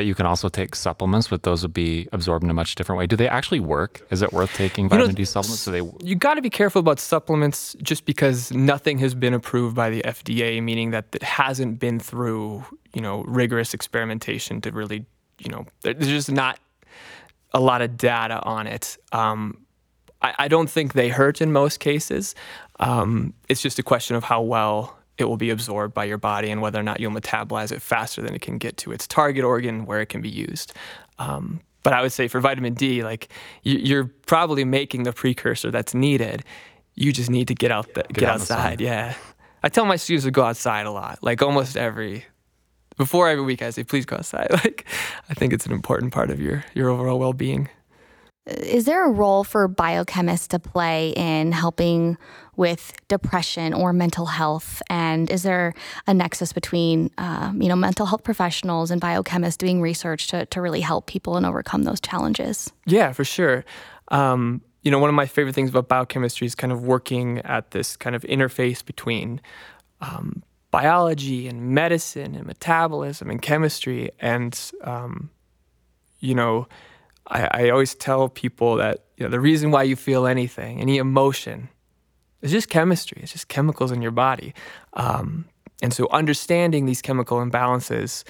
but 0.00 0.06
you 0.06 0.14
can 0.14 0.24
also 0.24 0.48
take 0.48 0.74
supplements, 0.74 1.28
but 1.28 1.42
those 1.42 1.60
would 1.60 1.74
be 1.74 2.08
absorbed 2.10 2.42
in 2.42 2.48
a 2.48 2.54
much 2.54 2.74
different 2.74 2.98
way. 2.98 3.06
Do 3.06 3.16
they 3.16 3.28
actually 3.28 3.60
work? 3.60 4.00
Is 4.08 4.22
it 4.22 4.32
worth 4.32 4.50
taking 4.54 4.88
vitamin 4.88 5.08
you 5.08 5.12
know, 5.12 5.16
D 5.16 5.24
supplements? 5.26 5.66
Do 5.66 5.72
they? 5.72 5.82
You 6.02 6.14
got 6.14 6.36
to 6.36 6.40
be 6.40 6.48
careful 6.48 6.80
about 6.80 6.98
supplements, 6.98 7.76
just 7.82 8.06
because 8.06 8.50
nothing 8.50 8.96
has 8.96 9.14
been 9.14 9.34
approved 9.34 9.76
by 9.76 9.90
the 9.90 10.00
FDA, 10.00 10.62
meaning 10.62 10.92
that 10.92 11.04
it 11.12 11.22
hasn't 11.22 11.80
been 11.80 12.00
through 12.00 12.64
you 12.94 13.02
know 13.02 13.24
rigorous 13.24 13.74
experimentation 13.74 14.62
to 14.62 14.70
really 14.70 15.04
you 15.38 15.50
know 15.50 15.66
there's 15.82 16.08
just 16.08 16.32
not 16.32 16.58
a 17.52 17.60
lot 17.60 17.82
of 17.82 17.98
data 17.98 18.42
on 18.42 18.66
it. 18.66 18.96
Um, 19.12 19.66
I, 20.22 20.34
I, 20.38 20.48
don't 20.48 20.70
think 20.70 20.94
they 20.94 21.10
hurt 21.10 21.42
in 21.42 21.52
most 21.52 21.78
cases. 21.78 22.34
Um, 22.78 23.34
it's 23.50 23.60
just 23.60 23.78
a 23.78 23.82
question 23.82 24.16
of 24.16 24.24
how 24.24 24.40
well 24.40 24.96
it 25.20 25.24
will 25.24 25.36
be 25.36 25.50
absorbed 25.50 25.94
by 25.94 26.04
your 26.04 26.18
body 26.18 26.50
and 26.50 26.60
whether 26.60 26.78
or 26.78 26.82
not 26.82 27.00
you'll 27.00 27.12
metabolize 27.12 27.72
it 27.72 27.82
faster 27.82 28.22
than 28.22 28.34
it 28.34 28.42
can 28.42 28.58
get 28.58 28.76
to 28.78 28.92
its 28.92 29.06
target 29.06 29.44
organ 29.44 29.86
where 29.86 30.00
it 30.00 30.06
can 30.06 30.20
be 30.20 30.28
used. 30.28 30.72
Um, 31.18 31.60
but 31.82 31.92
I 31.92 32.02
would 32.02 32.12
say 32.12 32.28
for 32.28 32.40
vitamin 32.40 32.74
D, 32.74 33.02
like 33.02 33.28
you're 33.62 34.04
probably 34.26 34.64
making 34.64 35.04
the 35.04 35.12
precursor 35.12 35.70
that's 35.70 35.94
needed. 35.94 36.44
You 36.94 37.12
just 37.12 37.30
need 37.30 37.48
to 37.48 37.54
get 37.54 37.70
out, 37.70 37.94
the, 37.94 38.02
get, 38.02 38.12
get 38.12 38.28
outside. 38.28 38.80
Yeah, 38.80 39.14
I 39.62 39.68
tell 39.68 39.86
my 39.86 39.96
students 39.96 40.24
to 40.24 40.30
go 40.30 40.42
outside 40.44 40.86
a 40.86 40.90
lot. 40.90 41.20
Like 41.22 41.40
almost 41.42 41.76
every 41.76 42.24
before 42.96 43.28
every 43.28 43.44
week, 43.44 43.62
I 43.62 43.70
say, 43.70 43.84
please 43.84 44.04
go 44.04 44.16
outside. 44.16 44.48
Like 44.64 44.84
I 45.30 45.34
think 45.34 45.52
it's 45.52 45.64
an 45.64 45.72
important 45.72 46.12
part 46.12 46.30
of 46.30 46.40
your 46.40 46.64
your 46.74 46.90
overall 46.90 47.18
well 47.18 47.32
being. 47.32 47.68
Is 48.50 48.84
there 48.84 49.06
a 49.06 49.10
role 49.10 49.44
for 49.44 49.68
biochemists 49.68 50.48
to 50.48 50.58
play 50.58 51.10
in 51.10 51.52
helping 51.52 52.16
with 52.56 52.92
depression 53.08 53.72
or 53.72 53.92
mental 53.92 54.26
health? 54.26 54.82
And 54.90 55.30
is 55.30 55.42
there 55.42 55.74
a 56.06 56.14
nexus 56.14 56.52
between, 56.52 57.10
um, 57.18 57.62
you 57.62 57.68
know, 57.68 57.76
mental 57.76 58.06
health 58.06 58.24
professionals 58.24 58.90
and 58.90 59.00
biochemists 59.00 59.58
doing 59.58 59.80
research 59.80 60.28
to, 60.28 60.46
to 60.46 60.60
really 60.60 60.80
help 60.80 61.06
people 61.06 61.36
and 61.36 61.46
overcome 61.46 61.84
those 61.84 62.00
challenges? 62.00 62.70
Yeah, 62.86 63.12
for 63.12 63.24
sure. 63.24 63.64
Um, 64.08 64.62
you 64.82 64.90
know, 64.90 64.98
one 64.98 65.08
of 65.08 65.14
my 65.14 65.26
favorite 65.26 65.54
things 65.54 65.70
about 65.70 65.88
biochemistry 65.88 66.46
is 66.46 66.54
kind 66.54 66.72
of 66.72 66.82
working 66.84 67.38
at 67.38 67.70
this 67.70 67.96
kind 67.96 68.16
of 68.16 68.22
interface 68.22 68.84
between 68.84 69.40
um, 70.00 70.42
biology 70.70 71.48
and 71.48 71.74
medicine 71.74 72.34
and 72.34 72.46
metabolism 72.46 73.30
and 73.30 73.42
chemistry. 73.42 74.10
And, 74.20 74.58
um, 74.82 75.30
you 76.18 76.34
know, 76.34 76.66
I, 77.30 77.48
I 77.52 77.70
always 77.70 77.94
tell 77.94 78.28
people 78.28 78.76
that 78.76 79.04
you 79.16 79.24
know, 79.24 79.30
the 79.30 79.40
reason 79.40 79.70
why 79.70 79.84
you 79.84 79.96
feel 79.96 80.26
anything, 80.26 80.80
any 80.80 80.98
emotion, 80.98 81.68
is 82.42 82.50
just 82.50 82.68
chemistry. 82.68 83.20
It's 83.22 83.32
just 83.32 83.48
chemicals 83.48 83.92
in 83.92 84.02
your 84.02 84.10
body. 84.10 84.54
Um, 84.94 85.46
and 85.82 85.92
so 85.92 86.08
understanding 86.10 86.86
these 86.86 87.02
chemical 87.02 87.38
imbalances 87.38 88.24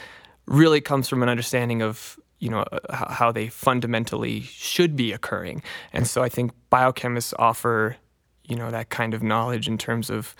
really 0.46 0.80
comes 0.80 1.08
from 1.08 1.22
an 1.22 1.28
understanding 1.28 1.82
of 1.82 2.18
you 2.38 2.48
know 2.48 2.60
uh, 2.60 3.12
how 3.12 3.30
they 3.30 3.48
fundamentally 3.48 4.42
should 4.42 4.96
be 4.96 5.12
occurring. 5.12 5.62
And 5.92 6.06
so 6.06 6.22
I 6.22 6.28
think 6.28 6.52
biochemists 6.70 7.34
offer 7.38 7.96
you 8.44 8.56
know 8.56 8.70
that 8.70 8.90
kind 8.90 9.14
of 9.14 9.22
knowledge 9.22 9.68
in 9.68 9.78
terms 9.78 10.10
of 10.10 10.34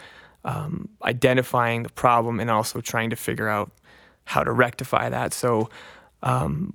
um, 0.44 0.88
identifying 1.04 1.82
the 1.82 1.90
problem 1.90 2.40
and 2.40 2.50
also 2.50 2.80
trying 2.80 3.10
to 3.10 3.16
figure 3.16 3.48
out 3.48 3.70
how 4.24 4.42
to 4.42 4.52
rectify 4.52 5.08
that. 5.08 5.32
So 5.32 5.68
um, 6.22 6.74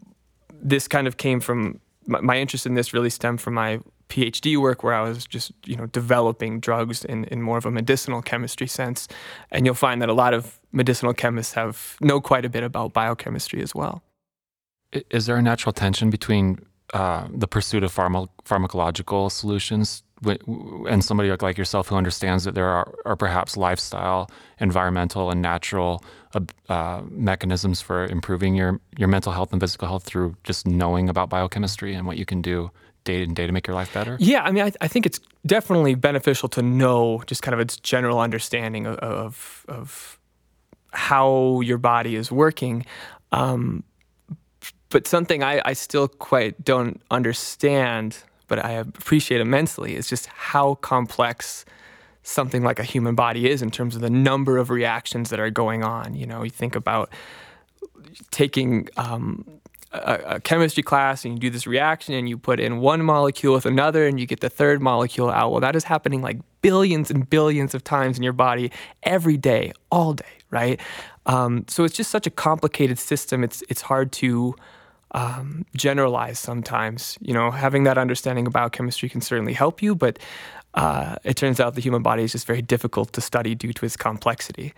this 0.66 0.88
kind 0.88 1.08
of 1.08 1.18
came 1.18 1.40
from 1.40 1.80
my, 2.08 2.20
my, 2.22 2.38
interest 2.38 2.66
in 2.66 2.74
this 2.74 2.94
really 2.94 3.10
stemmed 3.10 3.40
from 3.40 3.54
my 3.54 3.80
PhD 4.10 4.58
work 4.58 4.84
where 4.84 4.94
I 4.94 5.02
was 5.02 5.26
just 5.26 5.52
you 5.66 5.76
know 5.76 5.86
developing 5.86 6.60
drugs 6.60 7.06
in, 7.06 7.26
in 7.26 7.42
more 7.42 7.58
of 7.58 7.66
a 7.66 7.72
medicinal 7.72 8.22
chemistry 8.22 8.68
sense, 8.68 9.08
and 9.52 9.66
you'll 9.66 9.76
find 9.76 10.02
that 10.02 10.10
a 10.10 10.14
lot 10.14 10.34
of 10.34 10.60
medicinal 10.72 11.14
chemists 11.14 11.54
have 11.54 11.98
know 12.02 12.20
quite 12.20 12.46
a 12.46 12.50
bit 12.50 12.64
about 12.64 12.94
biochemistry 12.94 13.62
as 13.62 13.74
well. 13.74 14.04
Is 15.10 15.26
there 15.26 15.38
a 15.38 15.42
natural 15.42 15.74
tension 15.74 16.10
between 16.10 16.60
uh, 16.94 17.28
the 17.32 17.48
pursuit 17.48 17.84
of 17.84 17.94
pharma- 17.94 18.30
pharmacological 18.46 19.32
solutions 19.32 20.04
and 20.24 21.04
somebody 21.04 21.30
like 21.30 21.58
yourself 21.58 21.90
who 21.90 21.96
understands 21.96 22.46
that 22.46 22.56
there 22.56 22.68
are, 22.68 22.94
are 23.06 23.16
perhaps 23.16 23.58
lifestyle, 23.58 24.30
environmental, 24.60 25.30
and 25.30 25.42
natural 25.42 26.04
uh, 26.34 26.40
uh, 26.70 27.02
mechanisms 27.10 27.82
for 27.82 28.06
improving 28.06 28.56
your, 28.56 28.80
your 28.98 29.08
mental 29.08 29.34
health 29.34 29.52
and 29.52 29.62
physical 29.62 29.88
health 29.88 30.04
through 30.04 30.36
just 30.44 30.66
knowing 30.66 31.10
about 31.10 31.30
biochemistry 31.30 31.94
and 31.94 32.08
what 32.08 32.18
you 32.18 32.26
can 32.26 32.42
do 32.42 32.72
day 33.04 33.26
to 33.26 33.34
day 33.34 33.46
to 33.46 33.54
make 33.54 33.68
your 33.68 33.76
life 33.76 33.94
better? 33.94 34.18
Yeah, 34.20 34.44
I 34.44 34.52
mean, 34.52 34.64
I, 34.64 34.72
I, 34.82 34.88
think 34.88 35.06
it's 35.06 35.20
definitely 35.46 35.96
beneficial 35.96 36.50
to 36.50 36.62
know 36.62 37.22
just 37.28 37.42
kind 37.42 37.54
of 37.54 37.60
its 37.60 37.78
general 37.78 38.20
understanding 38.20 38.88
of, 38.88 38.98
of, 39.00 39.66
of 39.70 40.20
how 40.92 41.62
your 41.62 41.78
body 41.78 42.16
is 42.16 42.32
working. 42.32 42.86
Um, 43.32 43.84
but 44.90 45.08
something 45.08 45.44
I, 45.44 45.62
I 45.66 45.74
still 45.74 46.08
quite 46.08 46.64
don't 46.64 47.02
understand, 47.12 48.18
but 48.48 48.64
I 48.64 48.72
appreciate 48.72 49.42
immensely, 49.42 49.96
is 49.96 50.08
just 50.08 50.28
how 50.28 50.76
complex 50.76 51.66
something 52.24 52.64
like 52.64 52.80
a 52.80 52.84
human 52.84 53.16
body 53.16 53.50
is 53.50 53.62
in 53.62 53.70
terms 53.70 53.96
of 53.96 54.02
the 54.02 54.10
number 54.10 54.58
of 54.58 54.70
reactions 54.70 55.30
that 55.30 55.40
are 55.40 55.52
going 55.52 55.84
on. 55.84 56.16
You 56.16 56.26
know, 56.26 56.44
you 56.44 56.50
think 56.50 56.76
about 56.76 57.10
taking 58.32 58.90
um, 58.98 59.46
a, 59.92 60.22
a, 60.26 60.40
chemistry 60.40 60.84
class 60.84 61.24
and 61.24 61.36
you 61.36 61.40
do 61.40 61.50
this 61.50 61.68
reaction 61.68 62.14
and 62.14 62.28
you 62.28 62.38
put 62.38 62.60
in 62.60 62.80
one 62.80 63.04
molecule 63.04 63.54
with 63.54 63.66
another 63.66 64.08
and 64.08 64.20
you 64.20 64.26
get 64.26 64.40
the 64.40 64.50
third 64.50 64.82
molecule 64.82 65.30
out. 65.30 65.52
Well, 65.52 65.62
that 65.62 65.76
is 65.76 65.84
happening 65.84 66.22
like 66.22 66.40
billions 66.62 67.12
and 67.12 67.30
billions 67.30 67.74
of 67.74 67.84
times 67.84 68.18
in 68.18 68.24
your 68.24 68.34
body 68.34 68.72
every 69.04 69.38
day, 69.38 69.72
all 69.92 70.14
day, 70.14 70.26
right? 70.50 70.80
Um, 71.26 71.66
so 71.68 71.84
it's 71.84 71.96
just 71.96 72.12
such 72.12 72.28
a 72.28 72.32
complicated 72.32 73.00
system. 73.00 73.44
It's 73.44 73.64
it's 73.70 73.82
hard 73.82 74.12
to 74.14 74.56
um, 75.16 75.66
generalize 75.76 76.38
sometimes. 76.38 77.18
You 77.22 77.34
know, 77.34 77.50
having 77.50 77.86
that 77.86 77.98
understanding 77.98 78.46
of 78.46 78.54
biochemistry 78.54 79.10
can 79.10 79.22
certainly 79.22 79.54
help 79.54 79.82
you, 79.82 79.96
but 79.96 80.20
uh, 80.76 81.16
it 81.24 81.38
turns 81.38 81.60
out 81.60 81.74
the 81.74 81.82
human 81.82 82.04
body 82.04 82.24
is 82.24 82.34
just 82.34 82.46
very 82.46 82.62
difficult 82.62 83.14
to 83.14 83.22
study 83.22 83.56
due 83.56 83.74
to 83.74 83.86
its 83.86 83.96
complexity. 83.96 84.74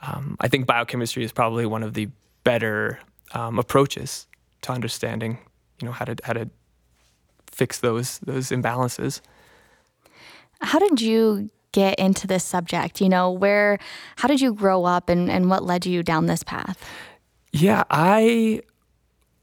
Um, 0.00 0.36
I 0.40 0.48
think 0.48 0.66
biochemistry 0.66 1.22
is 1.24 1.32
probably 1.32 1.66
one 1.66 1.82
of 1.82 1.92
the 1.92 2.08
better 2.42 2.98
um, 3.32 3.58
approaches 3.58 4.26
to 4.62 4.72
understanding, 4.72 5.38
you 5.80 5.86
know, 5.86 5.92
how 5.92 6.06
to 6.06 6.16
how 6.24 6.32
to 6.32 6.48
fix 7.46 7.78
those 7.80 8.18
those 8.20 8.48
imbalances. 8.48 9.20
How 10.62 10.78
did 10.78 11.02
you 11.02 11.50
get 11.72 11.98
into 11.98 12.26
this 12.26 12.44
subject? 12.44 13.00
You 13.00 13.10
know, 13.10 13.30
where 13.30 13.78
how 14.16 14.26
did 14.26 14.40
you 14.40 14.54
grow 14.54 14.84
up 14.84 15.10
and, 15.10 15.30
and 15.30 15.50
what 15.50 15.64
led 15.64 15.84
you 15.84 16.02
down 16.02 16.26
this 16.26 16.42
path? 16.42 16.82
Yeah, 17.52 17.84
I 17.90 18.62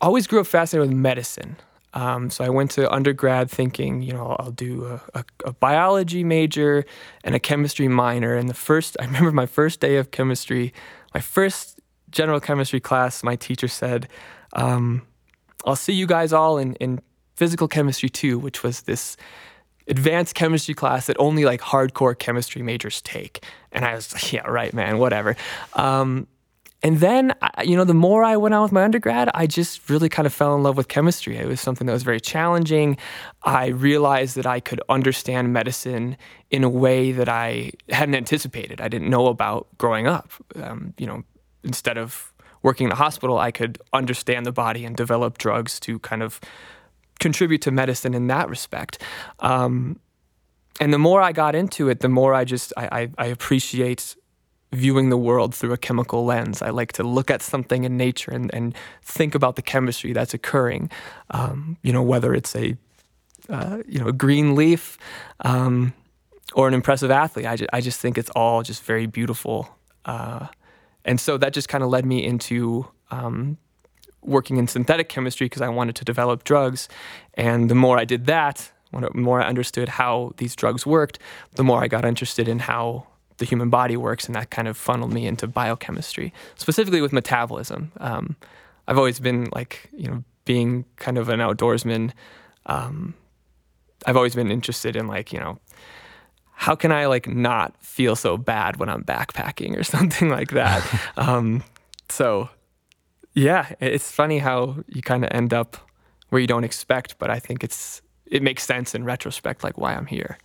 always 0.01 0.27
grew 0.27 0.39
up 0.39 0.47
fascinated 0.47 0.89
with 0.89 0.97
medicine. 0.97 1.57
Um, 1.93 2.29
so 2.29 2.43
I 2.43 2.49
went 2.49 2.71
to 2.71 2.91
undergrad 2.91 3.49
thinking, 3.49 4.01
you 4.01 4.13
know, 4.13 4.35
I'll 4.39 4.51
do 4.51 4.85
a, 4.85 5.01
a, 5.19 5.25
a, 5.45 5.53
biology 5.53 6.23
major 6.23 6.85
and 7.23 7.33
a 7.33 7.39
chemistry 7.39 7.87
minor. 7.87 8.35
And 8.35 8.47
the 8.47 8.53
first, 8.53 8.95
I 8.99 9.05
remember 9.07 9.31
my 9.31 9.47
first 9.47 9.79
day 9.79 9.95
of 9.95 10.11
chemistry, 10.11 10.71
my 11.15 11.19
first 11.19 11.79
general 12.11 12.39
chemistry 12.39 12.79
class, 12.79 13.23
my 13.23 13.35
teacher 13.35 13.67
said, 13.67 14.07
um, 14.53 15.01
I'll 15.65 15.75
see 15.75 15.93
you 15.93 16.05
guys 16.05 16.31
all 16.31 16.57
in, 16.59 16.75
in 16.75 17.01
physical 17.35 17.67
chemistry 17.67 18.09
two, 18.09 18.37
which 18.37 18.63
was 18.63 18.83
this 18.83 19.17
advanced 19.87 20.35
chemistry 20.35 20.75
class 20.75 21.07
that 21.07 21.15
only 21.19 21.45
like 21.45 21.59
hardcore 21.59 22.17
chemistry 22.17 22.61
majors 22.61 23.01
take. 23.01 23.43
And 23.71 23.83
I 23.83 23.95
was 23.95 24.13
like, 24.13 24.31
yeah, 24.31 24.47
right, 24.47 24.73
man, 24.73 24.99
whatever. 24.99 25.35
Um, 25.73 26.27
and 26.81 26.99
then, 26.99 27.33
you 27.63 27.75
know, 27.75 27.83
the 27.83 27.93
more 27.93 28.23
I 28.23 28.37
went 28.37 28.55
on 28.55 28.63
with 28.63 28.71
my 28.71 28.83
undergrad, 28.83 29.29
I 29.33 29.47
just 29.47 29.89
really 29.89 30.07
kind 30.07 30.25
of 30.25 30.33
fell 30.33 30.55
in 30.55 30.63
love 30.63 30.77
with 30.77 30.87
chemistry. 30.87 31.37
It 31.37 31.45
was 31.45 31.59
something 31.59 31.85
that 31.87 31.93
was 31.93 32.03
very 32.03 32.21
challenging. 32.21 32.97
I 33.43 33.67
realized 33.67 34.37
that 34.37 34.45
I 34.45 34.61
could 34.61 34.81
understand 34.87 35.51
medicine 35.51 36.15
in 36.49 36.63
a 36.63 36.69
way 36.69 37.11
that 37.11 37.27
I 37.27 37.71
hadn't 37.89 38.15
anticipated. 38.15 38.79
I 38.79 38.87
didn't 38.87 39.09
know 39.09 39.27
about 39.27 39.67
growing 39.77 40.07
up. 40.07 40.31
Um, 40.55 40.93
you 40.97 41.05
know, 41.05 41.23
instead 41.65 41.97
of 41.97 42.33
working 42.63 42.85
in 42.87 42.91
a 42.93 42.95
hospital, 42.95 43.37
I 43.37 43.51
could 43.51 43.77
understand 43.91 44.45
the 44.45 44.53
body 44.53 44.85
and 44.85 44.95
develop 44.95 45.37
drugs 45.37 45.81
to 45.81 45.99
kind 45.99 46.23
of 46.23 46.39
contribute 47.19 47.61
to 47.63 47.71
medicine 47.71 48.13
in 48.13 48.27
that 48.27 48.49
respect. 48.49 49.01
Um, 49.39 49.99
and 50.79 50.93
the 50.93 50.99
more 50.99 51.21
I 51.21 51.33
got 51.33 51.55
into 51.55 51.89
it, 51.89 51.99
the 51.99 52.07
more 52.07 52.33
I 52.33 52.45
just 52.45 52.71
I, 52.77 53.01
I, 53.01 53.09
I 53.17 53.25
appreciate 53.25 54.15
viewing 54.71 55.09
the 55.09 55.17
world 55.17 55.55
through 55.55 55.73
a 55.73 55.77
chemical 55.77 56.25
lens. 56.25 56.61
I 56.61 56.69
like 56.69 56.93
to 56.93 57.03
look 57.03 57.31
at 57.31 57.41
something 57.41 57.83
in 57.83 57.97
nature 57.97 58.31
and, 58.31 58.53
and 58.53 58.75
think 59.01 59.33
about 59.35 59.55
the 59.55 59.61
chemistry 59.61 60.13
that's 60.13 60.33
occurring. 60.33 60.91
Um, 61.31 61.77
you 61.81 61.91
know, 61.91 62.03
whether 62.03 62.33
it's 62.33 62.55
a 62.55 62.77
uh, 63.49 63.79
you 63.87 63.99
know 63.99 64.07
a 64.07 64.13
green 64.13 64.55
leaf 64.55 64.97
um, 65.41 65.93
or 66.53 66.67
an 66.67 66.73
impressive 66.73 67.09
athlete. 67.11 67.45
I 67.45 67.57
I 67.73 67.81
just 67.81 67.99
think 67.99 68.17
it's 68.17 68.29
all 68.31 68.61
just 68.63 68.83
very 68.83 69.07
beautiful. 69.07 69.69
Uh, 70.05 70.47
and 71.05 71.19
so 71.19 71.37
that 71.37 71.53
just 71.53 71.69
kind 71.69 71.83
of 71.83 71.89
led 71.89 72.05
me 72.05 72.23
into 72.23 72.87
um, 73.09 73.57
working 74.21 74.57
in 74.57 74.67
synthetic 74.67 75.09
chemistry 75.09 75.45
because 75.45 75.61
I 75.61 75.69
wanted 75.69 75.95
to 75.97 76.05
develop 76.05 76.43
drugs. 76.43 76.87
And 77.33 77.69
the 77.69 77.75
more 77.75 77.97
I 77.97 78.05
did 78.05 78.25
that, 78.25 78.71
the 78.91 79.09
more 79.13 79.41
I 79.41 79.47
understood 79.47 79.89
how 79.89 80.33
these 80.37 80.55
drugs 80.55 80.85
worked, 80.85 81.19
the 81.55 81.63
more 81.63 81.83
I 81.83 81.87
got 81.87 82.05
interested 82.05 82.47
in 82.47 82.59
how 82.59 83.07
the 83.39 83.45
human 83.45 83.69
body 83.69 83.97
works, 83.97 84.27
and 84.27 84.35
that 84.35 84.51
kind 84.51 84.67
of 84.67 84.77
funneled 84.77 85.11
me 85.11 85.25
into 85.25 85.47
biochemistry, 85.47 86.31
specifically 86.55 87.01
with 87.01 87.11
metabolism. 87.11 87.91
Um, 87.97 88.35
I've 88.87 88.97
always 88.97 89.19
been 89.19 89.49
like, 89.53 89.89
you 89.91 90.07
know, 90.07 90.23
being 90.45 90.85
kind 90.97 91.17
of 91.17 91.29
an 91.29 91.39
outdoorsman. 91.39 92.11
Um, 92.65 93.15
I've 94.05 94.17
always 94.17 94.35
been 94.35 94.51
interested 94.51 94.95
in 94.95 95.07
like, 95.07 95.33
you 95.33 95.39
know, 95.39 95.59
how 96.53 96.75
can 96.75 96.91
I 96.91 97.05
like 97.05 97.27
not 97.27 97.75
feel 97.83 98.15
so 98.15 98.37
bad 98.37 98.77
when 98.77 98.89
I'm 98.89 99.03
backpacking 99.03 99.77
or 99.77 99.83
something 99.95 100.29
like 100.29 100.51
that. 100.51 100.83
um, 101.17 101.63
so, 102.09 102.49
yeah, 103.33 103.73
it's 103.79 104.11
funny 104.11 104.39
how 104.39 104.83
you 104.87 105.01
kind 105.01 105.23
of 105.23 105.31
end 105.31 105.53
up 105.53 105.77
where 106.29 106.41
you 106.41 106.47
don't 106.47 106.63
expect, 106.63 107.17
but 107.17 107.29
I 107.29 107.39
think 107.39 107.63
it's 107.63 108.01
it 108.25 108.43
makes 108.43 108.63
sense 108.63 108.93
in 108.93 109.03
retrospect, 109.05 109.63
like 109.63 109.77
why 109.77 109.95
I'm 109.95 110.05
here. 110.05 110.37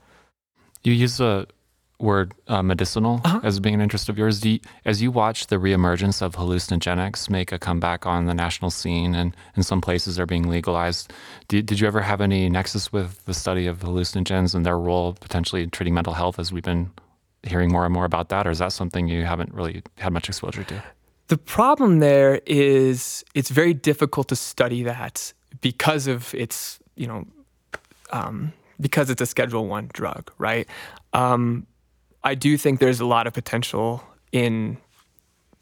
You 0.83 0.93
use 0.93 1.21
a 1.21 1.47
word 1.99 2.35
uh, 2.49 2.63
medicinal 2.63 3.21
uh-huh. 3.25 3.41
as 3.43 3.61
being 3.61 3.75
an 3.75 3.81
interest 3.81 4.09
of 4.09 4.19
yours. 4.19 4.45
You, 4.45 4.59
as 4.85 5.01
you 5.01 5.11
watch 5.11 5.47
the 5.47 5.57
reemergence 5.57 6.21
of 6.23 6.35
hallucinogenics 6.35 7.31
make 7.31 7.53
a 7.53 7.59
comeback 7.59 8.07
on 8.07 8.27
the 8.27 8.35
national 8.35 8.71
scene 8.71 9.15
and 9.15 9.35
in 9.57 9.63
some 9.63 9.81
places 9.81 10.19
are 10.19 10.27
being 10.27 10.49
legalized, 10.49 11.13
did, 11.49 11.67
did 11.67 11.81
you 11.81 11.87
ever 11.87 12.01
have 12.01 12.21
any 12.21 12.49
nexus 12.49 12.93
with 12.93 13.25
the 13.25 13.35
study 13.35 13.67
of 13.67 13.81
hallucinogens 13.81 14.55
and 14.55 14.67
their 14.67 14.79
role 14.79 15.15
potentially 15.15 15.63
in 15.63 15.71
treating 15.71 15.95
mental 15.95 16.13
health 16.13 16.39
as 16.39 16.53
we've 16.53 16.65
been 16.65 16.91
hearing 17.43 17.71
more 17.71 17.85
and 17.85 17.95
more 17.95 18.05
about 18.05 18.29
that? 18.31 18.47
Or 18.47 18.51
is 18.51 18.59
that 18.59 18.73
something 18.73 19.09
you 19.09 19.25
haven't 19.25 19.53
really 19.55 19.83
had 19.99 20.13
much 20.13 20.29
exposure 20.29 20.65
to? 20.65 20.83
The 21.29 21.39
problem 21.39 22.01
there 22.01 22.41
is 22.45 23.25
it's 23.35 23.51
very 23.51 23.73
difficult 23.73 24.29
to 24.29 24.37
study 24.37 24.83
that 24.83 25.33
because 25.61 26.07
of 26.07 26.35
its, 26.35 26.79
you 26.97 27.07
know, 27.07 27.27
um, 28.11 28.53
because 28.81 29.09
it's 29.09 29.23
a 29.23 29.27
Schedule 29.27 29.67
One 29.67 29.89
drug, 29.93 30.31
right? 30.39 30.69
Um, 31.13 31.67
I 32.25 32.35
do 32.35 32.57
think 32.57 32.81
there's 32.81 33.01
a 33.01 33.07
lot 33.07 33.27
of 33.27 33.35
potential 33.35 34.03
in 34.33 34.79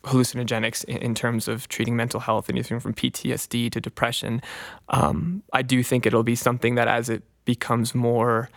hallucinogenics 0.04 0.84
in, 0.84 1.14
terms 1.14 1.46
of 1.46 1.68
treating 1.68 1.94
mental 1.94 2.20
health, 2.20 2.48
anything 2.48 2.80
from 2.80 2.94
PTSD 2.94 3.70
to 3.70 3.80
depression. 3.80 4.42
Um, 4.88 5.42
I 5.52 5.62
do 5.62 5.82
think 5.82 6.06
it'll 6.06 6.22
be 6.22 6.34
something 6.34 6.74
that 6.76 6.88
as 6.88 7.08
it 7.08 7.22
becomes 7.44 7.94
more 7.94 8.48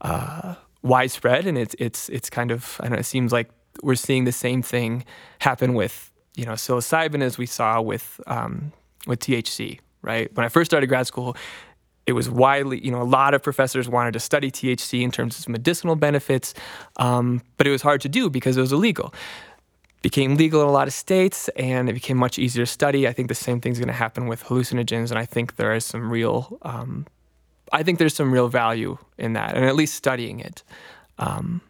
uh, 0.00 0.54
widespread 0.82 1.46
and 1.46 1.56
it's 1.56 1.74
it's 1.78 2.10
it's 2.10 2.28
kind 2.28 2.50
of 2.50 2.78
I 2.80 2.88
know 2.88 2.96
it 2.96 3.06
seems 3.06 3.32
like 3.32 3.48
we're 3.82 3.94
seeing 3.94 4.24
the 4.24 4.32
same 4.32 4.62
thing 4.62 5.04
happen 5.38 5.72
with 5.72 6.12
you 6.36 6.44
know 6.44 6.52
psilocybin 6.52 7.22
as 7.22 7.38
we 7.38 7.46
saw 7.46 7.80
with 7.80 8.20
um, 8.26 8.72
with 9.06 9.20
THC. 9.20 9.80
Right 10.02 10.34
when 10.34 10.44
I 10.44 10.50
first 10.50 10.70
started 10.70 10.86
grad 10.88 11.06
school, 11.06 11.36
it 12.06 12.12
was 12.12 12.28
widely, 12.28 12.84
you 12.84 12.90
know, 12.90 13.00
a 13.00 13.04
lot 13.04 13.34
of 13.34 13.42
professors 13.42 13.88
wanted 13.88 14.12
to 14.12 14.20
study 14.20 14.50
THC 14.50 15.02
in 15.02 15.10
terms 15.10 15.38
of 15.38 15.48
medicinal 15.48 15.96
benefits, 15.96 16.54
um, 16.96 17.42
but 17.56 17.66
it 17.66 17.70
was 17.70 17.82
hard 17.82 18.00
to 18.02 18.08
do 18.08 18.28
because 18.28 18.56
it 18.56 18.60
was 18.60 18.72
illegal. 18.72 19.14
Became 20.02 20.36
legal 20.36 20.60
in 20.60 20.68
a 20.68 20.72
lot 20.72 20.86
of 20.86 20.92
states, 20.92 21.48
and 21.56 21.88
it 21.88 21.94
became 21.94 22.18
much 22.18 22.38
easier 22.38 22.66
to 22.66 22.70
study. 22.70 23.08
I 23.08 23.12
think 23.14 23.28
the 23.28 23.34
same 23.34 23.60
thing's 23.60 23.78
going 23.78 23.88
to 23.88 23.94
happen 23.94 24.26
with 24.26 24.44
hallucinogens, 24.44 25.10
and 25.10 25.18
I 25.18 25.24
think 25.24 25.56
there 25.56 25.74
is 25.74 25.86
some 25.86 26.10
real, 26.10 26.58
um, 26.60 27.06
I 27.72 27.82
think 27.82 27.98
there's 27.98 28.14
some 28.14 28.30
real 28.30 28.48
value 28.48 28.98
in 29.16 29.32
that, 29.32 29.56
and 29.56 29.64
at 29.64 29.74
least 29.74 29.94
studying 29.94 30.40
it. 30.40 30.62
Um, 31.18 31.62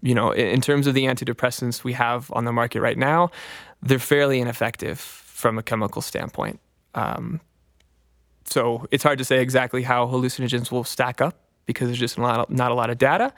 you 0.00 0.14
know, 0.14 0.30
in, 0.30 0.46
in 0.46 0.60
terms 0.62 0.86
of 0.86 0.94
the 0.94 1.04
antidepressants 1.04 1.84
we 1.84 1.92
have 1.92 2.32
on 2.32 2.46
the 2.46 2.52
market 2.52 2.80
right 2.80 2.96
now, 2.96 3.30
they're 3.82 3.98
fairly 3.98 4.40
ineffective 4.40 4.98
from 4.98 5.58
a 5.58 5.62
chemical 5.62 6.00
standpoint. 6.00 6.60
Um, 6.94 7.42
so 8.56 8.86
it's 8.90 9.02
hard 9.02 9.18
to 9.18 9.24
say 9.24 9.42
exactly 9.42 9.82
how 9.82 10.06
hallucinogens 10.06 10.70
will 10.72 10.82
stack 10.82 11.20
up 11.20 11.38
because 11.66 11.88
there's 11.88 11.98
just 11.98 12.16
not, 12.16 12.48
not 12.48 12.72
a 12.72 12.74
lot 12.74 12.88
of 12.88 12.96
data. 12.96 13.34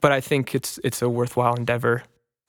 But 0.00 0.10
I 0.10 0.20
think 0.20 0.56
it's 0.56 0.80
it's 0.82 1.00
a 1.02 1.08
worthwhile 1.08 1.54
endeavor. 1.54 2.02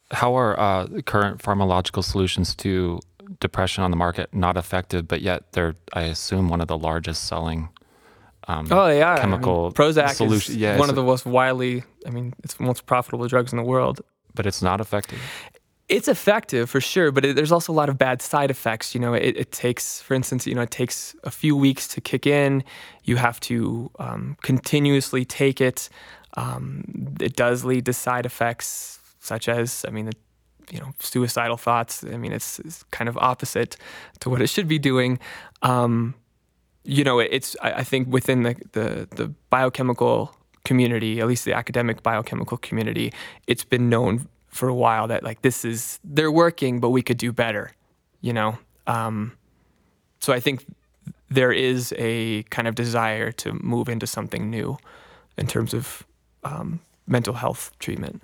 How 0.10 0.34
are 0.34 0.60
uh, 0.60 0.88
current 1.06 1.44
pharmacological 1.44 2.04
solutions 2.04 2.56
to 2.56 3.00
depression 3.40 3.84
on 3.84 3.92
the 3.92 3.98
market 3.98 4.34
not 4.34 4.58
effective, 4.58 5.08
but 5.08 5.22
yet 5.22 5.52
they're, 5.52 5.76
I 5.94 6.04
assume, 6.04 6.50
one 6.50 6.60
of 6.60 6.68
the 6.68 6.78
largest 6.78 7.26
selling 7.26 7.70
um, 8.48 8.68
oh 8.72 8.88
yeah, 8.88 9.20
chemical 9.20 9.60
I 9.60 9.64
mean, 9.66 9.74
Prozac 9.74 10.14
solution. 10.14 10.56
is 10.56 10.58
yeah, 10.58 10.80
one 10.80 10.90
of 10.90 10.96
the 10.96 11.04
most 11.04 11.26
widely. 11.28 11.84
I 12.08 12.10
mean, 12.10 12.34
it's 12.44 12.56
the 12.56 12.64
most 12.64 12.88
profitable 12.88 13.28
drugs 13.28 13.54
in 13.54 13.58
the 13.58 13.64
world. 13.64 14.02
But 14.34 14.48
it's 14.48 14.64
not 14.64 14.82
effective 14.82 15.20
it's 15.90 16.08
effective 16.08 16.70
for 16.70 16.82
sure, 16.82 17.12
but 17.12 17.24
it, 17.24 17.36
there's 17.36 17.52
also 17.52 17.72
a 17.72 17.76
lot 17.76 17.88
of 17.90 17.98
bad 17.98 18.22
side 18.22 18.52
effects. 18.52 18.94
You 18.94 19.00
know, 19.00 19.14
it, 19.14 19.38
it, 19.38 19.52
takes, 19.52 20.02
for 20.02 20.14
instance, 20.14 20.46
you 20.46 20.54
know, 20.54 20.62
it 20.62 20.72
takes 20.72 21.16
a 21.24 21.32
few 21.32 21.56
weeks 21.56 21.88
to 21.90 22.02
kick 22.02 22.28
in. 22.28 22.64
You 23.04 23.16
have 23.16 23.40
to 23.42 23.90
um, 24.00 24.38
continuously 24.42 25.24
take 25.24 25.62
it. 25.62 25.90
Um, 26.36 27.16
it 27.22 27.36
does 27.36 27.64
lead 27.64 27.86
to 27.86 27.94
side 27.94 28.26
effects 28.26 29.00
such 29.20 29.48
as, 29.48 29.86
I 29.88 29.92
mean, 29.92 30.12
you 30.70 30.80
know, 30.80 30.92
suicidal 31.00 31.58
thoughts. 31.58 32.04
I 32.04 32.18
mean, 32.18 32.34
it's, 32.34 32.60
it's 32.60 32.84
kind 32.92 33.08
of 33.08 33.18
opposite 33.18 33.78
to 34.20 34.30
what 34.30 34.42
it 34.42 34.48
should 34.48 34.68
be 34.68 34.80
doing. 34.80 35.20
Um, 35.62 36.16
you 36.84 37.04
know, 37.04 37.20
it's 37.20 37.56
I, 37.62 37.74
I 37.74 37.84
think 37.84 38.08
within 38.08 38.44
the, 38.44 38.56
the 38.72 39.08
the 39.12 39.28
biochemical 39.50 40.34
community, 40.64 41.20
at 41.20 41.28
least 41.28 41.44
the 41.44 41.54
academic 41.54 42.02
biochemical 42.02 42.58
community, 42.58 43.12
it's 43.46 43.66
been 43.66 43.90
known 43.90 44.28
for 44.50 44.68
a 44.70 44.74
while 44.76 45.08
that 45.08 45.24
like 45.24 45.42
this 45.42 45.64
is 45.66 46.00
they're 46.04 46.32
working, 46.32 46.80
but 46.80 46.90
we 46.90 47.02
could 47.02 47.18
do 47.18 47.32
better. 47.32 47.72
You 48.22 48.34
know, 48.34 48.58
um, 48.88 49.34
so 50.20 50.34
I 50.34 50.40
think 50.40 50.66
there 51.30 51.52
is 51.52 51.94
a 51.98 52.44
kind 52.44 52.68
of 52.68 52.76
desire 52.76 53.32
to 53.32 53.54
move 53.62 53.90
into 53.90 54.08
something 54.08 54.50
new 54.50 54.78
in 55.38 55.46
terms 55.48 55.74
of 55.74 56.06
um, 56.44 56.80
mental 57.06 57.34
health 57.34 57.72
treatment. 57.80 58.24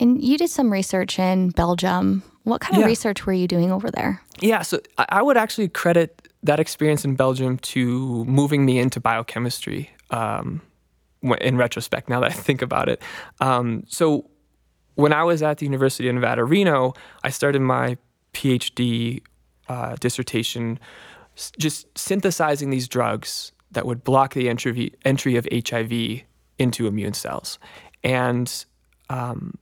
And 0.00 0.22
you 0.22 0.38
did 0.38 0.48
some 0.48 0.72
research 0.72 1.18
in 1.18 1.50
Belgium. 1.50 2.22
What 2.44 2.60
kind 2.60 2.76
of 2.76 2.80
Yeah. 2.80 2.86
research 2.86 3.26
were 3.26 3.32
you 3.32 3.48
doing 3.48 3.72
over 3.72 3.90
there? 3.90 4.22
Yeah, 4.40 4.62
so 4.62 4.78
I 4.96 5.04
I 5.08 5.22
would 5.22 5.36
actually 5.36 5.68
credit 5.68 6.28
that 6.44 6.60
experience 6.60 7.04
in 7.04 7.16
Belgium 7.16 7.58
to 7.58 8.24
moving 8.24 8.64
me 8.64 8.78
into 8.78 9.00
biochemistry. 9.00 9.90
Um, 10.10 10.62
in 11.40 11.56
retrospect, 11.56 12.08
now 12.08 12.20
that 12.20 12.30
I 12.30 12.34
think 12.34 12.62
about 12.62 12.88
it, 12.88 13.02
um, 13.40 13.82
so 13.88 14.30
when 14.98 15.12
I 15.12 15.22
was 15.22 15.44
at 15.44 15.58
the 15.58 15.64
University 15.64 16.08
of 16.08 16.16
Nevada, 16.16 16.42
Reno, 16.42 16.92
I 17.22 17.30
started 17.30 17.62
my 17.62 17.96
PhD 18.34 19.22
uh, 19.68 19.94
dissertation 20.00 20.80
just 21.56 21.86
synthesizing 21.96 22.70
these 22.70 22.88
drugs 22.88 23.52
that 23.70 23.86
would 23.86 24.02
block 24.02 24.34
the 24.34 24.48
entry, 24.48 24.92
entry 25.04 25.36
of 25.36 25.46
HIV 25.52 26.22
into 26.58 26.88
immune 26.88 27.12
cells. 27.12 27.60
And 28.02 28.52
um, 29.08 29.56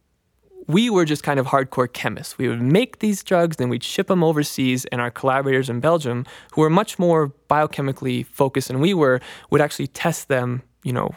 we 0.66 0.88
were 0.88 1.05
just 1.05 1.23
kind 1.23 1.38
of 1.38 1.49
hardcore 1.49 1.93
chemists. 1.93 2.38
We 2.38 2.49
would 2.49 2.62
make 2.62 3.00
these 3.00 3.23
drugs, 3.23 3.57
then 3.57 3.69
we'd 3.69 3.85
ship 3.85 4.07
them 4.07 4.25
overseas, 4.25 4.87
and 4.87 5.02
our 5.02 5.11
collaborators 5.11 5.69
in 5.69 5.81
Belgium, 5.81 6.25
who 6.52 6.62
were 6.62 6.71
much 6.71 6.99
more 6.99 7.31
biochemically 7.50 8.25
focused 8.25 8.69
than 8.69 8.81
we 8.81 8.95
were, 8.95 9.21
would 9.50 9.61
actually 9.61 9.88
test 9.88 10.28
them, 10.28 10.62
you 10.83 10.95
know, 10.95 11.14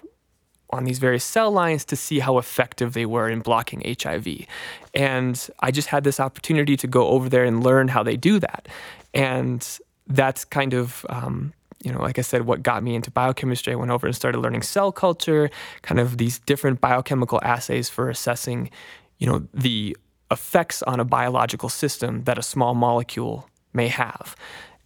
on 0.72 0.84
these 0.84 1.00
various 1.00 1.24
cell 1.24 1.52
lines 1.52 1.84
to 1.86 1.96
see 1.96 2.20
how 2.20 2.38
effective 2.38 2.94
they 2.94 3.06
were 3.06 3.30
in 3.30 3.40
blocking 3.40 3.82
HIV. 4.02 4.46
And 4.94 5.50
I 5.60 5.72
just 5.72 5.88
had 5.88 6.04
this 6.04 6.20
opportunity 6.20 6.78
to 6.78 6.88
go 6.88 7.08
over 7.08 7.30
there 7.30 7.44
and 7.44 7.64
learn 7.64 7.88
how 7.88 8.04
they 8.04 8.18
do 8.18 8.40
that. 8.40 8.68
And 9.14 9.68
that's 10.08 10.46
kind 10.46 10.74
of, 10.74 11.06
um, 11.10 11.54
you 11.84 11.92
know, 11.92 12.02
like 12.02 12.20
I 12.20 12.22
said, 12.22 12.46
what 12.46 12.62
got 12.62 12.84
me 12.84 12.96
into 12.96 13.10
biochemistry. 13.10 13.74
I 13.74 13.76
went 13.76 13.92
over 13.92 14.06
and 14.06 14.16
started 14.16 14.40
learning 14.40 14.64
cell 14.64 14.92
culture, 14.92 15.50
kind 15.82 16.00
of 16.00 16.18
these 16.18 16.40
different 16.40 16.82
biochemical 16.82 17.40
assays 17.44 17.90
for 17.90 18.10
assessing, 18.10 18.70
you 19.18 19.28
know, 19.28 19.48
the 19.54 19.98
effects 20.32 20.84
on 20.84 21.00
a 21.00 21.06
biological 21.06 21.70
system 21.70 22.24
that 22.26 22.38
a 22.38 22.44
small 22.44 22.76
molecule 22.76 23.50
may 23.74 23.88
have. 23.88 24.36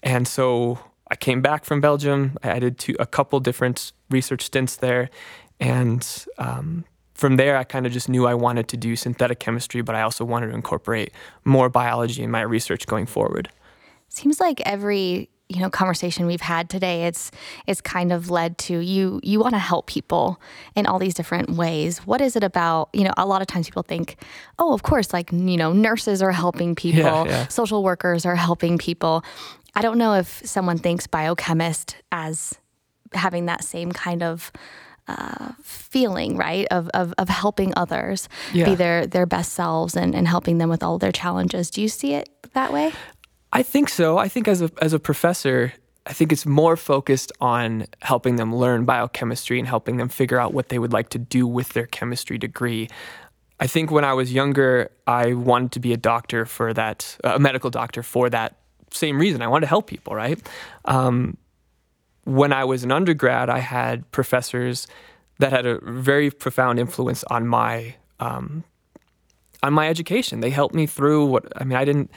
And 0.01 0.27
so 0.27 0.79
I 1.09 1.15
came 1.15 1.41
back 1.41 1.65
from 1.65 1.81
Belgium. 1.81 2.37
I 2.43 2.59
did 2.59 2.77
two, 2.77 2.95
a 2.99 3.05
couple 3.05 3.39
different 3.39 3.91
research 4.09 4.43
stints 4.43 4.75
there. 4.75 5.09
And 5.63 6.25
um, 6.37 6.83
from 7.13 7.37
there, 7.37 7.55
I 7.55 7.63
kind 7.63 7.85
of 7.85 7.93
just 7.93 8.09
knew 8.09 8.27
I 8.27 8.33
wanted 8.33 8.67
to 8.67 8.77
do 8.77 8.97
synthetic 8.97 9.39
chemistry, 9.39 9.81
but 9.81 9.95
I 9.95 10.01
also 10.01 10.25
wanted 10.25 10.47
to 10.47 10.55
incorporate 10.55 11.13
more 11.45 11.69
biology 11.69 12.21
in 12.21 12.29
my 12.29 12.41
research 12.41 12.85
going 12.85 13.05
forward. 13.05 13.49
Seems 14.09 14.41
like 14.41 14.61
every 14.65 15.29
you 15.49 15.59
know 15.59 15.69
conversation 15.69 16.25
we've 16.25 16.41
had 16.41 16.69
today 16.69 17.03
it's 17.03 17.29
it's 17.67 17.81
kind 17.81 18.13
of 18.13 18.29
led 18.29 18.57
to 18.57 18.79
you 18.79 19.19
you 19.23 19.41
want 19.41 19.53
to 19.53 19.59
help 19.59 19.87
people 19.87 20.39
in 20.73 20.85
all 20.85 20.97
these 20.97 21.13
different 21.13 21.49
ways 21.51 21.99
what 22.07 22.21
is 22.21 22.37
it 22.37 22.43
about 22.43 22.89
you 22.93 23.03
know 23.03 23.11
a 23.17 23.25
lot 23.25 23.41
of 23.41 23.47
times 23.47 23.67
people 23.67 23.83
think 23.83 24.15
oh 24.57 24.73
of 24.73 24.83
course 24.83 25.11
like 25.11 25.31
you 25.33 25.57
know 25.57 25.73
nurses 25.73 26.21
are 26.21 26.31
helping 26.31 26.75
people 26.75 27.01
yeah. 27.01 27.45
social 27.49 27.83
workers 27.83 28.25
are 28.25 28.37
helping 28.37 28.77
people 28.77 29.21
i 29.75 29.81
don't 29.81 29.97
know 29.97 30.13
if 30.13 30.41
someone 30.45 30.77
thinks 30.77 31.07
biochemist 31.07 31.97
as 32.13 32.57
having 33.11 33.45
that 33.45 33.65
same 33.65 33.91
kind 33.91 34.23
of 34.23 34.49
uh, 35.07 35.51
feeling 35.61 36.37
right 36.37 36.65
of, 36.71 36.89
of, 36.93 37.13
of 37.17 37.29
helping 37.29 37.73
others 37.75 38.29
Yeah. 38.53 38.65
be 38.65 38.75
their 38.75 39.05
their 39.07 39.25
best 39.25 39.53
selves 39.53 39.95
and, 39.97 40.15
and 40.15 40.27
helping 40.27 40.57
them 40.59 40.69
with 40.69 40.81
all 40.83 40.97
their 40.97 41.11
challenges 41.11 41.69
do 41.69 41.81
you 41.81 41.87
see 41.89 42.13
it 42.13 42.29
that 42.53 42.71
way 42.71 42.91
I 43.55 43.61
think 43.61 43.89
so. 43.89 44.17
I 44.17 44.29
think 44.29 44.47
as 44.47 44.63
a 44.63 44.71
as 44.81 44.93
a 44.93 44.99
professor, 44.99 45.73
I 46.07 46.13
think 46.13 46.31
it's 46.31 46.43
more 46.45 46.75
focused 46.75 47.31
on 47.39 47.85
helping 48.01 48.37
them 48.37 48.55
learn 48.55 48.83
biochemistry 48.83 49.59
and 49.59 49.67
helping 49.67 49.97
them 49.97 50.09
figure 50.09 50.39
out 50.39 50.55
what 50.55 50.69
they 50.69 50.79
would 50.79 50.91
like 50.91 51.09
to 51.09 51.19
do 51.19 51.45
with 51.45 51.69
their 51.73 51.85
chemistry 51.85 52.39
degree. 52.39 52.89
I 53.59 53.67
think 53.67 53.91
when 53.91 54.03
I 54.03 54.13
was 54.13 54.33
younger, 54.33 54.89
I 55.05 55.33
wanted 55.33 55.71
to 55.73 55.79
be 55.79 55.93
a 55.93 55.97
doctor 55.97 56.47
for 56.47 56.73
that, 56.73 57.15
a 57.23 57.37
medical 57.37 57.69
doctor 57.69 58.01
for 58.01 58.27
that 58.31 58.55
same 58.91 59.19
reason. 59.19 59.43
I 59.43 59.47
wanted 59.47 59.65
to 59.67 59.69
help 59.69 59.85
people, 59.85 60.15
right? 60.15 60.39
Um, 60.85 61.37
when 62.25 62.53
I 62.53 62.63
was 62.63 62.83
an 62.83 62.91
undergrad, 62.91 63.49
I 63.49 63.59
had 63.59 64.09
professors 64.11 64.87
that 65.39 65.51
had 65.51 65.65
a 65.65 65.79
very 65.81 66.29
profound 66.31 66.79
influence 66.79 67.23
on 67.25 67.47
my 67.47 67.95
um, 68.19 68.63
on 69.61 69.73
my 69.73 69.89
education. 69.89 70.39
They 70.39 70.49
helped 70.49 70.75
me 70.75 70.85
through 70.85 71.25
what 71.25 71.51
I 71.55 71.63
mean. 71.63 71.77
I 71.77 71.85
didn't 71.85 72.11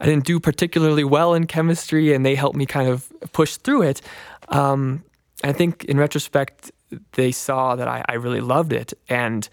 I 0.00 0.06
didn't 0.06 0.24
do 0.24 0.40
particularly 0.40 1.04
well 1.04 1.34
in 1.34 1.46
chemistry, 1.46 2.14
and 2.14 2.24
they 2.24 2.34
helped 2.34 2.56
me 2.56 2.66
kind 2.66 2.88
of 2.88 3.12
push 3.32 3.56
through 3.56 3.82
it. 3.82 4.00
Um, 4.48 5.04
I 5.44 5.52
think 5.52 5.84
in 5.84 5.96
retrospect, 5.98 6.70
they 7.12 7.32
saw 7.32 7.76
that 7.76 7.88
I, 7.88 8.04
I 8.08 8.14
really 8.14 8.40
loved 8.40 8.72
it, 8.72 8.92
and 9.08 9.48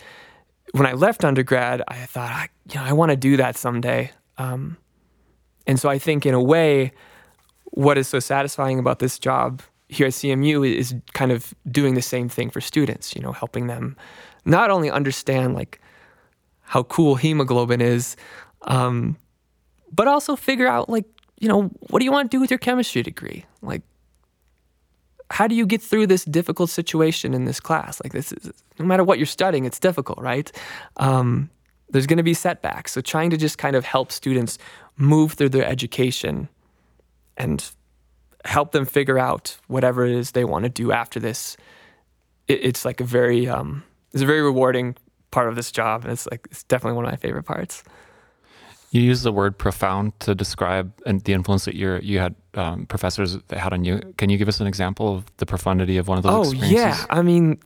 when 0.72 0.86
I 0.86 0.94
left 0.94 1.26
undergrad, 1.26 1.82
I 1.88 1.96
thought, 2.06 2.30
I, 2.30 2.50
you 2.72 2.76
know, 2.76 2.84
I 2.84 2.94
want 2.94 3.10
to 3.10 3.16
do 3.16 3.38
that 3.38 3.58
someday. 3.58 4.12
Um, 4.38 4.78
and 5.66 5.80
so 5.80 5.90
I 5.90 5.98
think, 5.98 6.26
in 6.26 6.34
a 6.34 6.42
way, 6.42 6.92
what 7.66 7.98
is 7.98 8.08
so 8.08 8.20
satisfying 8.20 8.78
about 8.78 9.00
this 9.00 9.18
job 9.18 9.62
here 9.90 10.08
at 10.08 10.14
CMU 10.14 10.72
is 10.76 10.96
kind 11.14 11.32
of 11.32 11.54
doing 11.70 11.96
the 11.96 12.02
same 12.02 12.30
thing 12.30 12.50
for 12.50 12.62
students. 12.62 13.16
You 13.16 13.22
know, 13.22 13.32
helping 13.32 13.68
them 13.68 13.98
not 14.46 14.70
only 14.70 14.90
understand 14.90 15.56
like 15.56 15.82
how 16.62 16.84
cool 16.84 17.16
hemoglobin 17.16 17.82
is, 17.82 18.16
um, 18.64 19.18
but 19.92 20.08
also 20.08 20.36
figure 20.36 20.68
out 20.68 20.90
like 20.90 21.06
you 21.40 21.48
know 21.48 21.64
what 21.90 22.00
do 22.00 22.06
you 22.06 22.12
want 22.12 22.30
to 22.30 22.36
do 22.36 22.40
with 22.40 22.52
your 22.52 22.60
chemistry 22.60 23.02
degree? 23.04 23.46
Like 23.62 23.82
how 25.32 25.48
do 25.48 25.56
you 25.56 25.66
get 25.66 25.82
through 25.82 26.08
this 26.08 26.26
difficult 26.26 26.70
situation 26.70 27.34
in 27.34 27.46
this 27.46 27.60
class? 27.60 28.02
Like 28.04 28.14
this 28.14 28.32
is 28.32 28.52
no 28.78 28.86
matter 28.86 29.04
what 29.04 29.18
you're 29.20 29.26
studying 29.26 29.66
it's 29.66 29.80
difficult 29.80 30.20
right? 30.20 30.52
Um, 30.98 31.50
there's 31.90 32.06
going 32.06 32.18
to 32.18 32.24
be 32.24 32.36
setbacks. 32.36 32.92
So 32.92 33.02
trying 33.02 33.32
to 33.32 33.38
just 33.38 33.58
kind 33.58 33.76
of 33.76 33.84
help 33.84 34.12
students 34.12 34.60
move 34.98 35.34
through 35.34 35.50
their 35.50 35.66
education 35.66 36.50
and 37.36 37.72
help 38.46 38.72
them 38.72 38.86
figure 38.86 39.20
out 39.20 39.58
whatever 39.68 40.06
it 40.06 40.12
is 40.12 40.32
they 40.32 40.46
want 40.46 40.64
to 40.64 40.70
do 40.70 40.92
after 40.92 41.20
this 41.20 41.58
it, 42.48 42.60
it's 42.64 42.86
like 42.86 43.02
a 43.02 43.04
very 43.04 43.48
um, 43.48 43.84
it's 44.14 44.24
a 44.24 44.26
very 44.26 44.42
rewarding 44.42 44.96
part 45.32 45.48
of 45.50 45.56
this 45.56 45.72
job 45.72 46.04
and 46.04 46.12
it's 46.12 46.28
like 46.32 46.48
it's 46.52 46.64
definitely 46.64 46.96
one 46.96 47.06
of 47.06 47.12
my 47.12 47.18
favorite 47.18 47.44
parts 47.44 47.84
You 48.92 49.02
use 49.02 49.22
the 49.22 49.32
word 49.32 49.58
profound 49.58 50.20
to 50.22 50.34
describe 50.34 50.92
and 51.06 51.22
the 51.22 51.34
influence 51.34 51.66
that 51.66 51.76
you 51.76 52.00
you 52.02 52.20
had 52.20 52.36
um, 52.56 52.86
professors 52.88 53.38
that 53.50 53.60
had 53.60 53.72
on 53.74 53.86
you. 53.86 54.00
Can 54.18 54.30
you 54.32 54.38
give 54.38 54.48
us 54.48 54.60
an 54.60 54.68
example 54.68 55.16
of 55.16 55.26
the 55.38 55.46
profundity 55.46 55.98
of 56.00 56.08
one 56.08 56.18
of 56.18 56.24
those 56.24 56.34
oh 56.34 56.42
experiences? 56.52 56.74
yeah 56.74 57.06
i 57.10 57.22
mean 57.22 57.60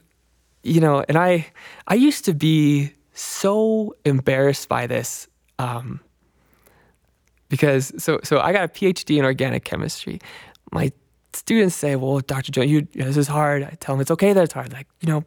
you 0.64 0.82
know 0.82 1.04
and 1.08 1.18
i 1.18 1.46
i 1.88 1.94
used 1.96 2.26
to 2.26 2.34
be 2.34 2.92
so 3.14 3.96
embarrassed 4.06 4.68
by 4.68 4.88
this 4.88 5.28
um, 5.60 6.00
because 7.48 7.94
so 7.98 8.20
so 8.24 8.40
i 8.40 8.52
got 8.52 8.64
a 8.64 8.68
phd 8.68 9.18
in 9.18 9.24
organic 9.24 9.64
chemistry 9.64 10.20
my 10.74 10.92
students 11.34 11.76
say 11.76 11.96
well 11.96 12.20
dr 12.20 12.52
jones 12.52 12.70
you, 12.70 12.88
you 12.94 13.02
know, 13.02 13.06
this 13.06 13.18
is 13.18 13.28
hard 13.28 13.64
i 13.64 13.76
tell 13.80 13.96
them 13.96 14.02
it's 14.02 14.12
okay 14.12 14.34
that 14.34 14.44
it's 14.44 14.54
hard 14.54 14.72
like 14.74 14.88
you 15.02 15.08
know 15.08 15.24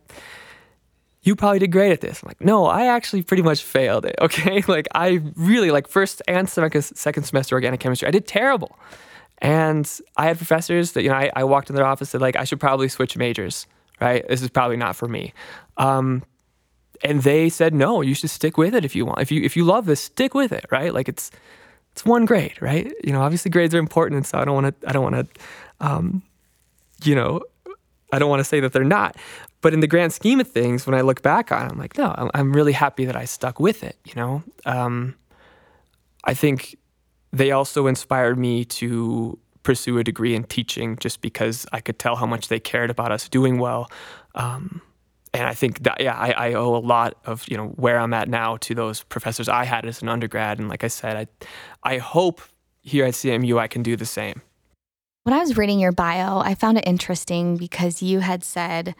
you 1.26 1.34
probably 1.34 1.58
did 1.58 1.72
great 1.72 1.90
at 1.90 2.00
this. 2.00 2.22
I'm 2.22 2.28
like, 2.28 2.40
no, 2.40 2.66
I 2.66 2.86
actually 2.86 3.22
pretty 3.22 3.42
much 3.42 3.62
failed 3.62 4.06
it. 4.06 4.14
Okay, 4.26 4.62
like 4.66 4.86
I 4.94 5.22
really 5.36 5.70
like 5.70 5.86
first 5.88 6.20
and 6.26 6.48
second 6.48 6.82
semester 7.24 7.54
organic 7.54 7.78
chemistry, 7.80 8.08
I 8.08 8.10
did 8.10 8.26
terrible. 8.26 8.76
And 9.38 9.88
I 10.16 10.26
had 10.26 10.36
professors 10.36 10.92
that 10.92 11.02
you 11.02 11.10
know 11.10 11.14
I, 11.14 11.30
I 11.34 11.44
walked 11.44 11.70
in 11.70 11.76
their 11.76 11.84
office 11.84 12.12
and 12.14 12.20
like 12.20 12.36
I 12.36 12.44
should 12.44 12.60
probably 12.60 12.88
switch 12.88 13.16
majors. 13.16 13.66
Right, 14.00 14.26
this 14.28 14.42
is 14.42 14.50
probably 14.50 14.76
not 14.76 14.96
for 14.96 15.08
me. 15.08 15.32
Um, 15.76 16.24
and 17.02 17.22
they 17.22 17.48
said 17.48 17.72
no, 17.72 18.00
you 18.00 18.14
should 18.14 18.30
stick 18.30 18.56
with 18.56 18.74
it 18.74 18.84
if 18.84 18.96
you 18.96 19.06
want. 19.06 19.20
If 19.20 19.30
you 19.30 19.42
if 19.42 19.56
you 19.56 19.64
love 19.64 19.86
this, 19.86 20.00
stick 20.00 20.34
with 20.34 20.52
it. 20.52 20.64
Right, 20.70 20.92
like 20.92 21.08
it's 21.08 21.30
it's 21.96 22.04
one 22.04 22.26
grade. 22.26 22.60
Right, 22.60 22.92
you 23.02 23.12
know 23.12 23.22
obviously 23.22 23.50
grades 23.50 23.74
are 23.74 23.78
important, 23.78 24.18
and 24.18 24.26
so 24.26 24.38
I 24.38 24.44
don't 24.44 24.54
want 24.54 24.80
to 24.80 24.88
I 24.88 24.92
don't 24.92 25.02
want 25.02 25.14
to, 25.16 25.40
um, 25.80 26.22
you 27.02 27.14
know, 27.14 27.40
I 28.12 28.18
don't 28.18 28.28
want 28.28 28.40
to 28.40 28.44
say 28.44 28.60
that 28.60 28.74
they're 28.74 28.84
not. 28.84 29.16
But 29.62 29.72
in 29.72 29.80
the 29.80 29.86
grand 29.86 30.12
scheme 30.12 30.38
of 30.38 30.48
things, 30.48 30.86
when 30.86 30.94
I 30.94 31.00
look 31.00 31.22
back 31.22 31.50
on 31.50 31.66
it, 31.66 31.72
I'm 31.72 31.78
like, 31.78 31.96
no, 31.98 32.14
I'm, 32.34 32.52
really 32.52 32.72
happy 32.72 33.06
that 33.06 33.16
I 33.16 33.24
stuck 33.24 33.58
with 33.58 33.82
it. 33.82 33.96
You 34.04 34.14
know, 34.14 34.42
um, 34.64 35.16
I 36.22 36.34
think 36.34 36.76
they 37.32 37.50
also 37.50 37.86
inspired 37.86 38.38
me 38.38 38.64
to 38.66 39.38
pursue 39.62 39.98
a 39.98 40.04
degree 40.04 40.34
in 40.34 40.44
teaching 40.44 40.96
just 40.98 41.20
because 41.20 41.66
I 41.72 41.80
could 41.80 41.98
tell 41.98 42.16
how 42.16 42.26
much 42.26 42.46
they 42.46 42.60
cared 42.60 42.90
about 42.90 43.10
us 43.10 43.28
doing 43.28 43.58
well. 43.58 43.90
Um, 44.36 44.82
and 45.36 45.46
I 45.46 45.54
think 45.54 45.82
that 45.82 46.00
yeah, 46.00 46.16
I, 46.16 46.30
I 46.32 46.54
owe 46.54 46.74
a 46.74 46.78
lot 46.78 47.16
of 47.24 47.44
you 47.48 47.56
know 47.56 47.68
where 47.68 47.98
I'm 47.98 48.14
at 48.14 48.28
now 48.28 48.56
to 48.58 48.74
those 48.74 49.02
professors 49.04 49.48
I 49.48 49.64
had 49.64 49.84
as 49.84 50.02
an 50.02 50.08
undergrad, 50.08 50.58
and 50.58 50.68
like 50.68 50.84
I 50.84 50.88
said, 50.88 51.16
I 51.16 51.94
I 51.94 51.98
hope 51.98 52.40
here 52.80 53.04
at 53.04 53.14
CMU 53.14 53.58
I 53.58 53.68
can 53.68 53.82
do 53.82 53.96
the 53.96 54.06
same. 54.06 54.40
When 55.24 55.34
I 55.34 55.40
was 55.40 55.56
reading 55.56 55.80
your 55.80 55.92
bio, 55.92 56.38
I 56.38 56.54
found 56.54 56.78
it 56.78 56.86
interesting 56.86 57.56
because 57.56 58.02
you 58.02 58.20
had 58.20 58.44
said 58.44 58.94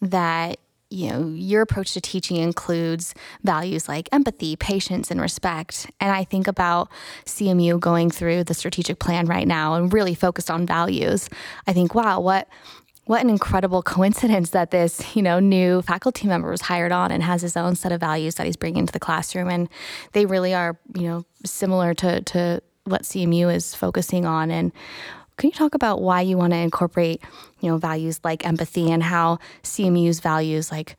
that 0.00 0.58
you 0.88 1.10
know 1.10 1.28
your 1.28 1.62
approach 1.62 1.92
to 1.94 2.00
teaching 2.00 2.36
includes 2.36 3.14
values 3.42 3.88
like 3.88 4.08
empathy, 4.10 4.56
patience, 4.56 5.10
and 5.10 5.20
respect. 5.20 5.90
And 6.00 6.12
I 6.12 6.24
think 6.24 6.48
about 6.48 6.90
CMU 7.26 7.78
going 7.78 8.10
through 8.10 8.44
the 8.44 8.54
strategic 8.54 8.98
plan 8.98 9.26
right 9.26 9.46
now 9.46 9.74
and 9.74 9.92
really 9.92 10.14
focused 10.14 10.50
on 10.50 10.66
values. 10.66 11.28
I 11.66 11.72
think, 11.72 11.94
wow, 11.94 12.20
what 12.20 12.48
what 13.06 13.22
an 13.22 13.30
incredible 13.30 13.82
coincidence 13.82 14.50
that 14.50 14.70
this 14.70 15.16
you 15.16 15.22
know 15.22 15.38
new 15.38 15.82
faculty 15.82 16.26
member 16.26 16.50
was 16.50 16.62
hired 16.62 16.92
on 16.92 17.10
and 17.10 17.22
has 17.22 17.42
his 17.42 17.56
own 17.56 17.74
set 17.74 17.92
of 17.92 18.00
values 18.00 18.34
that 18.34 18.46
he's 18.46 18.56
bringing 18.56 18.86
to 18.86 18.92
the 18.92 19.00
classroom 19.00 19.48
and 19.48 19.68
they 20.12 20.26
really 20.26 20.54
are 20.54 20.78
you 20.94 21.02
know 21.02 21.24
similar 21.44 21.94
to 21.94 22.20
to 22.22 22.62
what 22.84 23.02
CMU 23.02 23.52
is 23.52 23.74
focusing 23.74 24.26
on 24.26 24.50
and 24.50 24.72
can 25.36 25.48
you 25.50 25.54
talk 25.54 25.74
about 25.74 26.00
why 26.00 26.22
you 26.22 26.38
want 26.38 26.54
to 26.54 26.58
incorporate, 26.58 27.22
you 27.60 27.70
know, 27.70 27.76
values 27.76 28.20
like 28.24 28.46
empathy 28.46 28.90
and 28.90 29.02
how 29.02 29.38
CMU's 29.62 30.20
values 30.20 30.70
like 30.70 30.96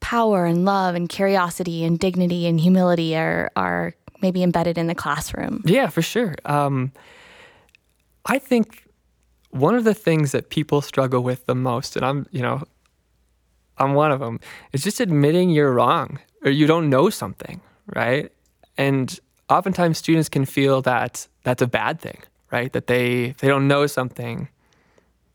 power 0.00 0.44
and 0.44 0.64
love 0.64 0.94
and 0.94 1.08
curiosity 1.08 1.84
and 1.84 1.98
dignity 1.98 2.46
and 2.46 2.58
humility 2.60 3.16
are 3.16 3.50
are 3.54 3.94
maybe 4.22 4.42
embedded 4.42 4.76
in 4.76 4.86
the 4.86 4.94
classroom? 4.94 5.62
Yeah, 5.64 5.88
for 5.88 6.02
sure. 6.02 6.34
Um, 6.44 6.92
I 8.26 8.38
think 8.38 8.84
one 9.50 9.74
of 9.74 9.84
the 9.84 9.94
things 9.94 10.32
that 10.32 10.50
people 10.50 10.80
struggle 10.80 11.22
with 11.22 11.46
the 11.46 11.54
most, 11.54 11.96
and 11.96 12.04
I'm, 12.04 12.26
you 12.30 12.42
know, 12.42 12.62
I'm 13.78 13.94
one 13.94 14.12
of 14.12 14.20
them, 14.20 14.40
is 14.72 14.82
just 14.82 15.00
admitting 15.00 15.50
you're 15.50 15.72
wrong 15.72 16.18
or 16.44 16.50
you 16.50 16.66
don't 16.66 16.88
know 16.88 17.10
something, 17.10 17.60
right? 17.94 18.30
And 18.76 19.18
oftentimes 19.48 19.98
students 19.98 20.28
can 20.28 20.44
feel 20.44 20.82
that 20.82 21.26
that's 21.42 21.62
a 21.62 21.66
bad 21.66 22.00
thing 22.00 22.22
right? 22.50 22.72
That 22.72 22.86
they 22.86 23.34
they 23.38 23.48
don't 23.48 23.68
know 23.68 23.86
something, 23.86 24.48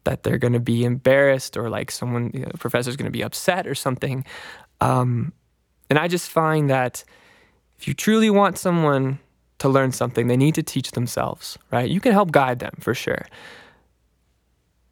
that 0.04 0.24
they're 0.24 0.38
going 0.38 0.54
to 0.54 0.60
be 0.60 0.84
embarrassed 0.84 1.58
or 1.58 1.70
like 1.70 1.92
someone 1.92 2.32
you 2.34 2.42
know, 2.42 2.52
professor's 2.60 2.96
going 2.96 3.06
to 3.06 3.18
be 3.18 3.24
upset 3.24 3.68
or 3.68 3.76
something. 3.76 4.26
Um, 4.82 5.34
and 5.90 6.00
I 6.00 6.08
just 6.08 6.30
find 6.30 6.70
that 6.70 7.04
if 7.78 7.88
you 7.88 7.94
truly 7.94 8.30
want 8.30 8.58
someone 8.58 9.20
to 9.60 9.70
learn 9.70 9.92
something, 9.92 10.28
they 10.28 10.38
need 10.38 10.56
to 10.56 10.64
teach 10.64 10.92
themselves, 10.92 11.58
right? 11.72 11.90
You 11.90 12.00
can 12.02 12.12
help 12.12 12.32
guide 12.32 12.60
them 12.60 12.76
for 12.80 12.94
sure. 12.94 13.26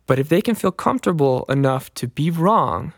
But 0.05 0.19
if 0.19 0.29
they 0.29 0.41
can 0.41 0.55
feel 0.55 0.71
comfortable 0.71 1.45
enough 1.49 1.93
to 1.95 2.07
be 2.07 2.29
wrong, 2.29 2.93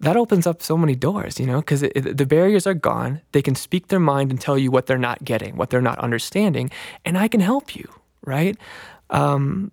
that 0.00 0.16
opens 0.16 0.46
up 0.46 0.62
so 0.62 0.76
many 0.76 0.94
doors, 0.94 1.40
you 1.40 1.46
know, 1.46 1.60
because 1.60 1.80
the 1.80 2.26
barriers 2.26 2.66
are 2.66 2.74
gone. 2.74 3.20
They 3.32 3.42
can 3.42 3.54
speak 3.54 3.88
their 3.88 4.00
mind 4.00 4.30
and 4.30 4.40
tell 4.40 4.56
you 4.56 4.70
what 4.70 4.86
they're 4.86 4.98
not 4.98 5.24
getting, 5.24 5.56
what 5.56 5.70
they're 5.70 5.82
not 5.82 5.98
understanding, 5.98 6.70
and 7.04 7.18
I 7.18 7.28
can 7.28 7.40
help 7.40 7.74
you, 7.74 7.88
right? 8.24 8.56
Um, 9.10 9.72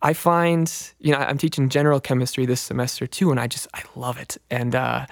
I 0.00 0.12
find, 0.12 0.72
you 1.00 1.12
know, 1.12 1.18
I'm 1.18 1.38
teaching 1.38 1.68
general 1.68 2.00
chemistry 2.00 2.46
this 2.46 2.60
semester 2.60 3.06
too, 3.06 3.30
and 3.30 3.40
I 3.40 3.46
just, 3.46 3.66
I 3.74 3.82
love 3.96 4.18
it. 4.18 4.38
And, 4.50 4.74
uh, 4.74 5.06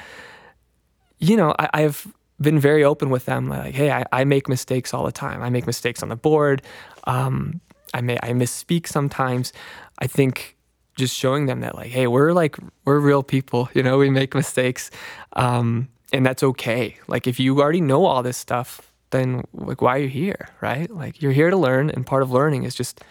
you 1.18 1.36
know, 1.36 1.54
I, 1.58 1.68
I've 1.74 2.06
been 2.40 2.60
very 2.60 2.84
open 2.84 3.10
with 3.10 3.24
them. 3.24 3.48
Like, 3.48 3.74
hey, 3.74 3.90
I, 3.90 4.04
I, 4.12 4.24
make 4.24 4.48
mistakes 4.48 4.94
all 4.94 5.04
the 5.04 5.12
time. 5.12 5.42
I 5.42 5.50
make 5.50 5.66
mistakes 5.66 6.02
on 6.02 6.08
the 6.08 6.16
board. 6.16 6.62
Um, 7.04 7.60
I 7.94 8.00
may, 8.00 8.18
I 8.22 8.30
misspeak 8.30 8.86
sometimes. 8.86 9.52
I 9.98 10.06
think 10.06 10.56
just 10.96 11.14
showing 11.14 11.46
them 11.46 11.60
that 11.60 11.74
like, 11.74 11.88
hey, 11.88 12.06
we're 12.06 12.32
like 12.32 12.56
we're 12.84 12.98
real 12.98 13.22
people. 13.22 13.68
You 13.74 13.82
know, 13.82 13.98
we 13.98 14.10
make 14.10 14.34
mistakes, 14.34 14.90
um, 15.34 15.88
and 16.12 16.24
that's 16.24 16.42
okay. 16.42 16.96
Like 17.08 17.26
if 17.26 17.38
you 17.38 17.60
already 17.60 17.80
know 17.80 18.06
all 18.06 18.22
this 18.22 18.36
stuff, 18.36 18.92
then 19.10 19.44
like 19.52 19.82
why 19.82 19.96
are 19.96 20.02
you 20.02 20.08
here, 20.08 20.48
right? 20.60 20.90
Like 20.90 21.20
you're 21.20 21.32
here 21.32 21.50
to 21.50 21.56
learn, 21.56 21.90
and 21.90 22.06
part 22.06 22.22
of 22.22 22.30
learning 22.30 22.64
is 22.64 22.74
just 22.74 23.02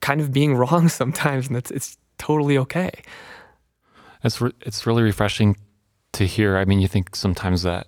kind 0.00 0.20
of 0.20 0.32
being 0.32 0.54
wrong 0.60 0.88
sometimes, 0.88 1.48
and 1.48 1.56
it's 1.56 1.70
it's 1.70 1.98
totally 2.18 2.56
okay. 2.58 2.90
It's 4.24 4.40
re- 4.40 4.52
it's 4.62 4.86
really 4.86 5.02
refreshing 5.02 5.56
to 6.12 6.26
hear. 6.26 6.56
I 6.56 6.64
mean, 6.64 6.80
you 6.80 6.88
think 6.88 7.14
sometimes 7.14 7.62
that. 7.62 7.86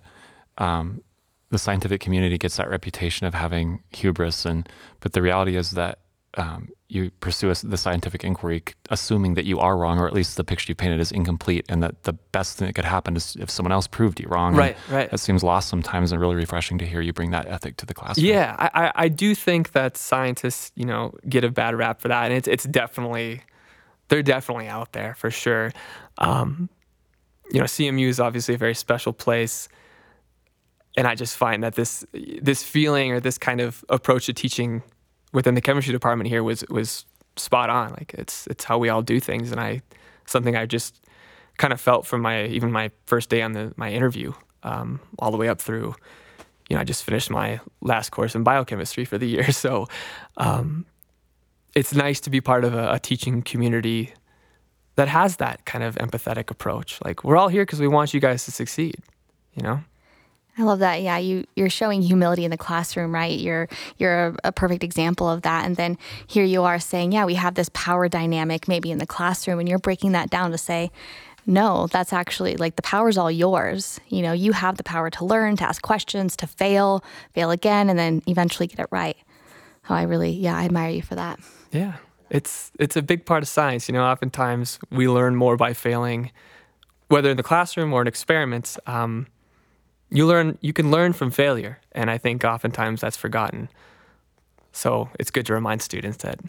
Um, 0.57 1.01
the 1.49 1.57
scientific 1.57 1.99
community 1.99 2.37
gets 2.37 2.55
that 2.57 2.69
reputation 2.69 3.27
of 3.27 3.33
having 3.33 3.83
hubris, 3.89 4.45
and 4.45 4.69
but 5.01 5.11
the 5.13 5.21
reality 5.21 5.57
is 5.57 5.71
that 5.71 5.99
um, 6.35 6.69
you 6.87 7.11
pursue 7.19 7.49
a, 7.49 7.55
the 7.55 7.77
scientific 7.77 8.23
inquiry, 8.23 8.63
assuming 8.89 9.33
that 9.33 9.45
you 9.45 9.59
are 9.59 9.77
wrong, 9.77 9.99
or 9.99 10.07
at 10.07 10.13
least 10.13 10.37
the 10.37 10.43
picture 10.43 10.71
you 10.71 10.75
painted 10.75 10.99
is 10.99 11.11
incomplete, 11.11 11.65
and 11.67 11.83
that 11.83 12.03
the 12.03 12.13
best 12.13 12.57
thing 12.57 12.67
that 12.67 12.73
could 12.73 12.85
happen 12.85 13.15
is 13.15 13.35
if 13.39 13.49
someone 13.49 13.71
else 13.71 13.87
proved 13.87 14.19
you 14.19 14.27
wrong. 14.29 14.55
Right, 14.55 14.77
and 14.87 14.95
right. 14.95 15.11
That 15.11 15.19
seems 15.19 15.43
lost 15.43 15.67
sometimes, 15.67 16.11
and 16.11 16.21
really 16.21 16.35
refreshing 16.35 16.77
to 16.77 16.85
hear 16.85 17.01
you 17.01 17.11
bring 17.11 17.31
that 17.31 17.47
ethic 17.47 17.77
to 17.77 17.85
the 17.85 17.93
classroom. 17.93 18.27
Yeah, 18.27 18.55
I, 18.57 18.91
I 18.95 19.07
do 19.09 19.35
think 19.35 19.73
that 19.73 19.97
scientists, 19.97 20.71
you 20.75 20.85
know, 20.85 21.13
get 21.27 21.43
a 21.43 21.51
bad 21.51 21.75
rap 21.75 21.99
for 21.99 22.07
that, 22.07 22.25
and 22.25 22.33
it's 22.33 22.47
it's 22.47 22.63
definitely 22.63 23.41
they're 24.07 24.23
definitely 24.23 24.67
out 24.67 24.93
there 24.93 25.15
for 25.15 25.31
sure. 25.31 25.71
Um, 26.17 26.69
you 27.51 27.59
know, 27.59 27.65
CMU 27.65 28.07
is 28.07 28.19
obviously 28.19 28.55
a 28.55 28.57
very 28.57 28.75
special 28.75 29.11
place 29.11 29.67
and 30.97 31.07
I 31.07 31.15
just 31.15 31.37
find 31.37 31.63
that 31.63 31.75
this 31.75 32.05
this 32.13 32.63
feeling 32.63 33.11
or 33.11 33.19
this 33.19 33.37
kind 33.37 33.61
of 33.61 33.85
approach 33.89 34.25
to 34.25 34.33
teaching 34.33 34.83
within 35.33 35.55
the 35.55 35.61
chemistry 35.61 35.91
department 35.91 36.29
here 36.29 36.43
was 36.43 36.63
was 36.69 37.05
spot 37.35 37.69
on. 37.69 37.91
Like 37.91 38.13
it's 38.17 38.47
it's 38.47 38.63
how 38.63 38.77
we 38.77 38.89
all 38.89 39.01
do 39.01 39.19
things, 39.19 39.51
and 39.51 39.59
I 39.59 39.81
something 40.25 40.55
I 40.55 40.65
just 40.65 41.01
kind 41.57 41.73
of 41.73 41.81
felt 41.81 42.05
from 42.05 42.21
my 42.21 42.45
even 42.45 42.71
my 42.71 42.91
first 43.05 43.29
day 43.29 43.41
on 43.41 43.53
the 43.53 43.73
my 43.77 43.91
interview, 43.91 44.33
um, 44.63 44.99
all 45.19 45.31
the 45.31 45.37
way 45.37 45.47
up 45.47 45.61
through. 45.61 45.95
You 46.69 46.75
know, 46.75 46.81
I 46.81 46.83
just 46.85 47.03
finished 47.03 47.29
my 47.29 47.59
last 47.81 48.11
course 48.11 48.33
in 48.33 48.43
biochemistry 48.43 49.05
for 49.05 49.17
the 49.17 49.27
year, 49.27 49.51
so 49.51 49.87
um, 50.37 50.85
it's 51.75 51.93
nice 51.93 52.19
to 52.21 52.29
be 52.29 52.41
part 52.41 52.63
of 52.63 52.73
a, 52.73 52.93
a 52.93 52.99
teaching 52.99 53.41
community 53.41 54.13
that 54.95 55.07
has 55.07 55.37
that 55.37 55.65
kind 55.65 55.83
of 55.83 55.95
empathetic 55.95 56.49
approach. 56.49 56.99
Like 57.03 57.23
we're 57.23 57.37
all 57.37 57.47
here 57.47 57.63
because 57.63 57.79
we 57.79 57.87
want 57.87 58.13
you 58.13 58.19
guys 58.19 58.45
to 58.45 58.51
succeed. 58.51 58.95
You 59.55 59.63
know. 59.63 59.83
I 60.61 60.63
love 60.63 60.79
that. 60.79 61.01
Yeah, 61.01 61.17
you 61.17 61.45
you're 61.55 61.71
showing 61.71 62.03
humility 62.03 62.45
in 62.45 62.51
the 62.51 62.57
classroom, 62.57 63.15
right? 63.15 63.39
You're 63.39 63.67
you're 63.97 64.27
a, 64.27 64.35
a, 64.43 64.51
perfect 64.51 64.83
example 64.83 65.27
of 65.27 65.41
that. 65.41 65.65
And 65.65 65.75
then 65.75 65.97
here 66.27 66.45
you 66.45 66.61
are 66.61 66.77
saying, 66.77 67.13
yeah, 67.13 67.25
we 67.25 67.33
have 67.33 67.55
this 67.55 67.69
power 67.73 68.07
dynamic 68.07 68.67
maybe 68.67 68.91
in 68.91 68.99
the 68.99 69.07
classroom, 69.07 69.57
and 69.57 69.67
you're 69.67 69.79
breaking 69.79 70.11
that 70.11 70.29
down 70.29 70.51
to 70.51 70.59
say, 70.59 70.91
no, 71.47 71.87
that's 71.87 72.13
actually 72.13 72.57
like 72.57 72.75
the 72.75 72.83
power's 72.83 73.17
all 73.17 73.31
yours. 73.31 73.99
You 74.09 74.21
know, 74.21 74.33
you 74.33 74.51
have 74.51 74.77
the 74.77 74.83
power 74.83 75.09
to 75.09 75.25
learn, 75.25 75.55
to 75.57 75.63
ask 75.63 75.81
questions, 75.81 76.35
to 76.37 76.45
fail, 76.45 77.03
fail 77.33 77.49
again, 77.49 77.89
and 77.89 77.97
then 77.97 78.21
eventually 78.27 78.67
get 78.67 78.79
it 78.79 78.87
right. 78.91 79.17
Oh, 79.89 79.95
I 79.95 80.03
really, 80.03 80.29
yeah, 80.29 80.55
I 80.55 80.65
admire 80.65 80.91
you 80.91 81.01
for 81.01 81.15
that. 81.15 81.39
Yeah, 81.71 81.95
it's 82.29 82.71
it's 82.77 82.95
a 82.95 83.01
big 83.01 83.25
part 83.25 83.41
of 83.41 83.49
science. 83.49 83.89
You 83.89 83.93
know, 83.93 84.03
oftentimes 84.03 84.77
we 84.91 85.07
learn 85.07 85.35
more 85.35 85.57
by 85.57 85.73
failing, 85.73 86.29
whether 87.07 87.31
in 87.31 87.37
the 87.37 87.43
classroom 87.43 87.91
or 87.93 88.01
in 88.01 88.07
experiments. 88.07 88.77
Um, 88.85 89.25
you 90.11 90.27
learn 90.27 90.57
you 90.61 90.73
can 90.73 90.91
learn 90.91 91.13
from 91.13 91.31
failure 91.31 91.79
and 91.93 92.11
i 92.11 92.17
think 92.17 92.43
oftentimes 92.43 93.01
that's 93.01 93.17
forgotten 93.17 93.69
so 94.71 95.09
it's 95.19 95.31
good 95.31 95.45
to 95.45 95.53
remind 95.53 95.81
students 95.81 96.17
that 96.17 96.39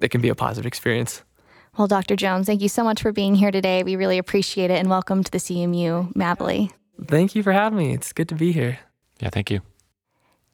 it 0.00 0.10
can 0.10 0.20
be 0.20 0.28
a 0.28 0.34
positive 0.34 0.66
experience 0.66 1.22
well 1.76 1.88
dr 1.88 2.14
jones 2.16 2.46
thank 2.46 2.60
you 2.60 2.68
so 2.68 2.84
much 2.84 3.02
for 3.02 3.12
being 3.12 3.34
here 3.34 3.50
today 3.50 3.82
we 3.82 3.96
really 3.96 4.18
appreciate 4.18 4.70
it 4.70 4.78
and 4.78 4.88
welcome 4.88 5.24
to 5.24 5.30
the 5.30 5.38
cmu 5.38 6.12
Mably. 6.14 6.70
thank 7.06 7.34
you 7.34 7.42
for 7.42 7.52
having 7.52 7.78
me 7.78 7.94
it's 7.94 8.12
good 8.12 8.28
to 8.28 8.34
be 8.34 8.52
here 8.52 8.78
yeah 9.20 9.30
thank 9.30 9.50
you 9.50 9.60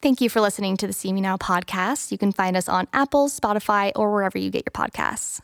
Thank 0.02 0.20
you 0.20 0.28
for 0.28 0.42
listening 0.42 0.76
to 0.76 0.86
the 0.86 0.92
CMU 0.92 1.20
Now 1.20 1.38
podcast. 1.38 2.12
You 2.12 2.18
can 2.18 2.30
find 2.30 2.54
us 2.54 2.68
on 2.68 2.86
Apple, 2.92 3.28
Spotify, 3.28 3.92
or 3.96 4.12
wherever 4.12 4.36
you 4.36 4.50
get 4.50 4.64
your 4.66 4.70
podcasts. 4.70 5.40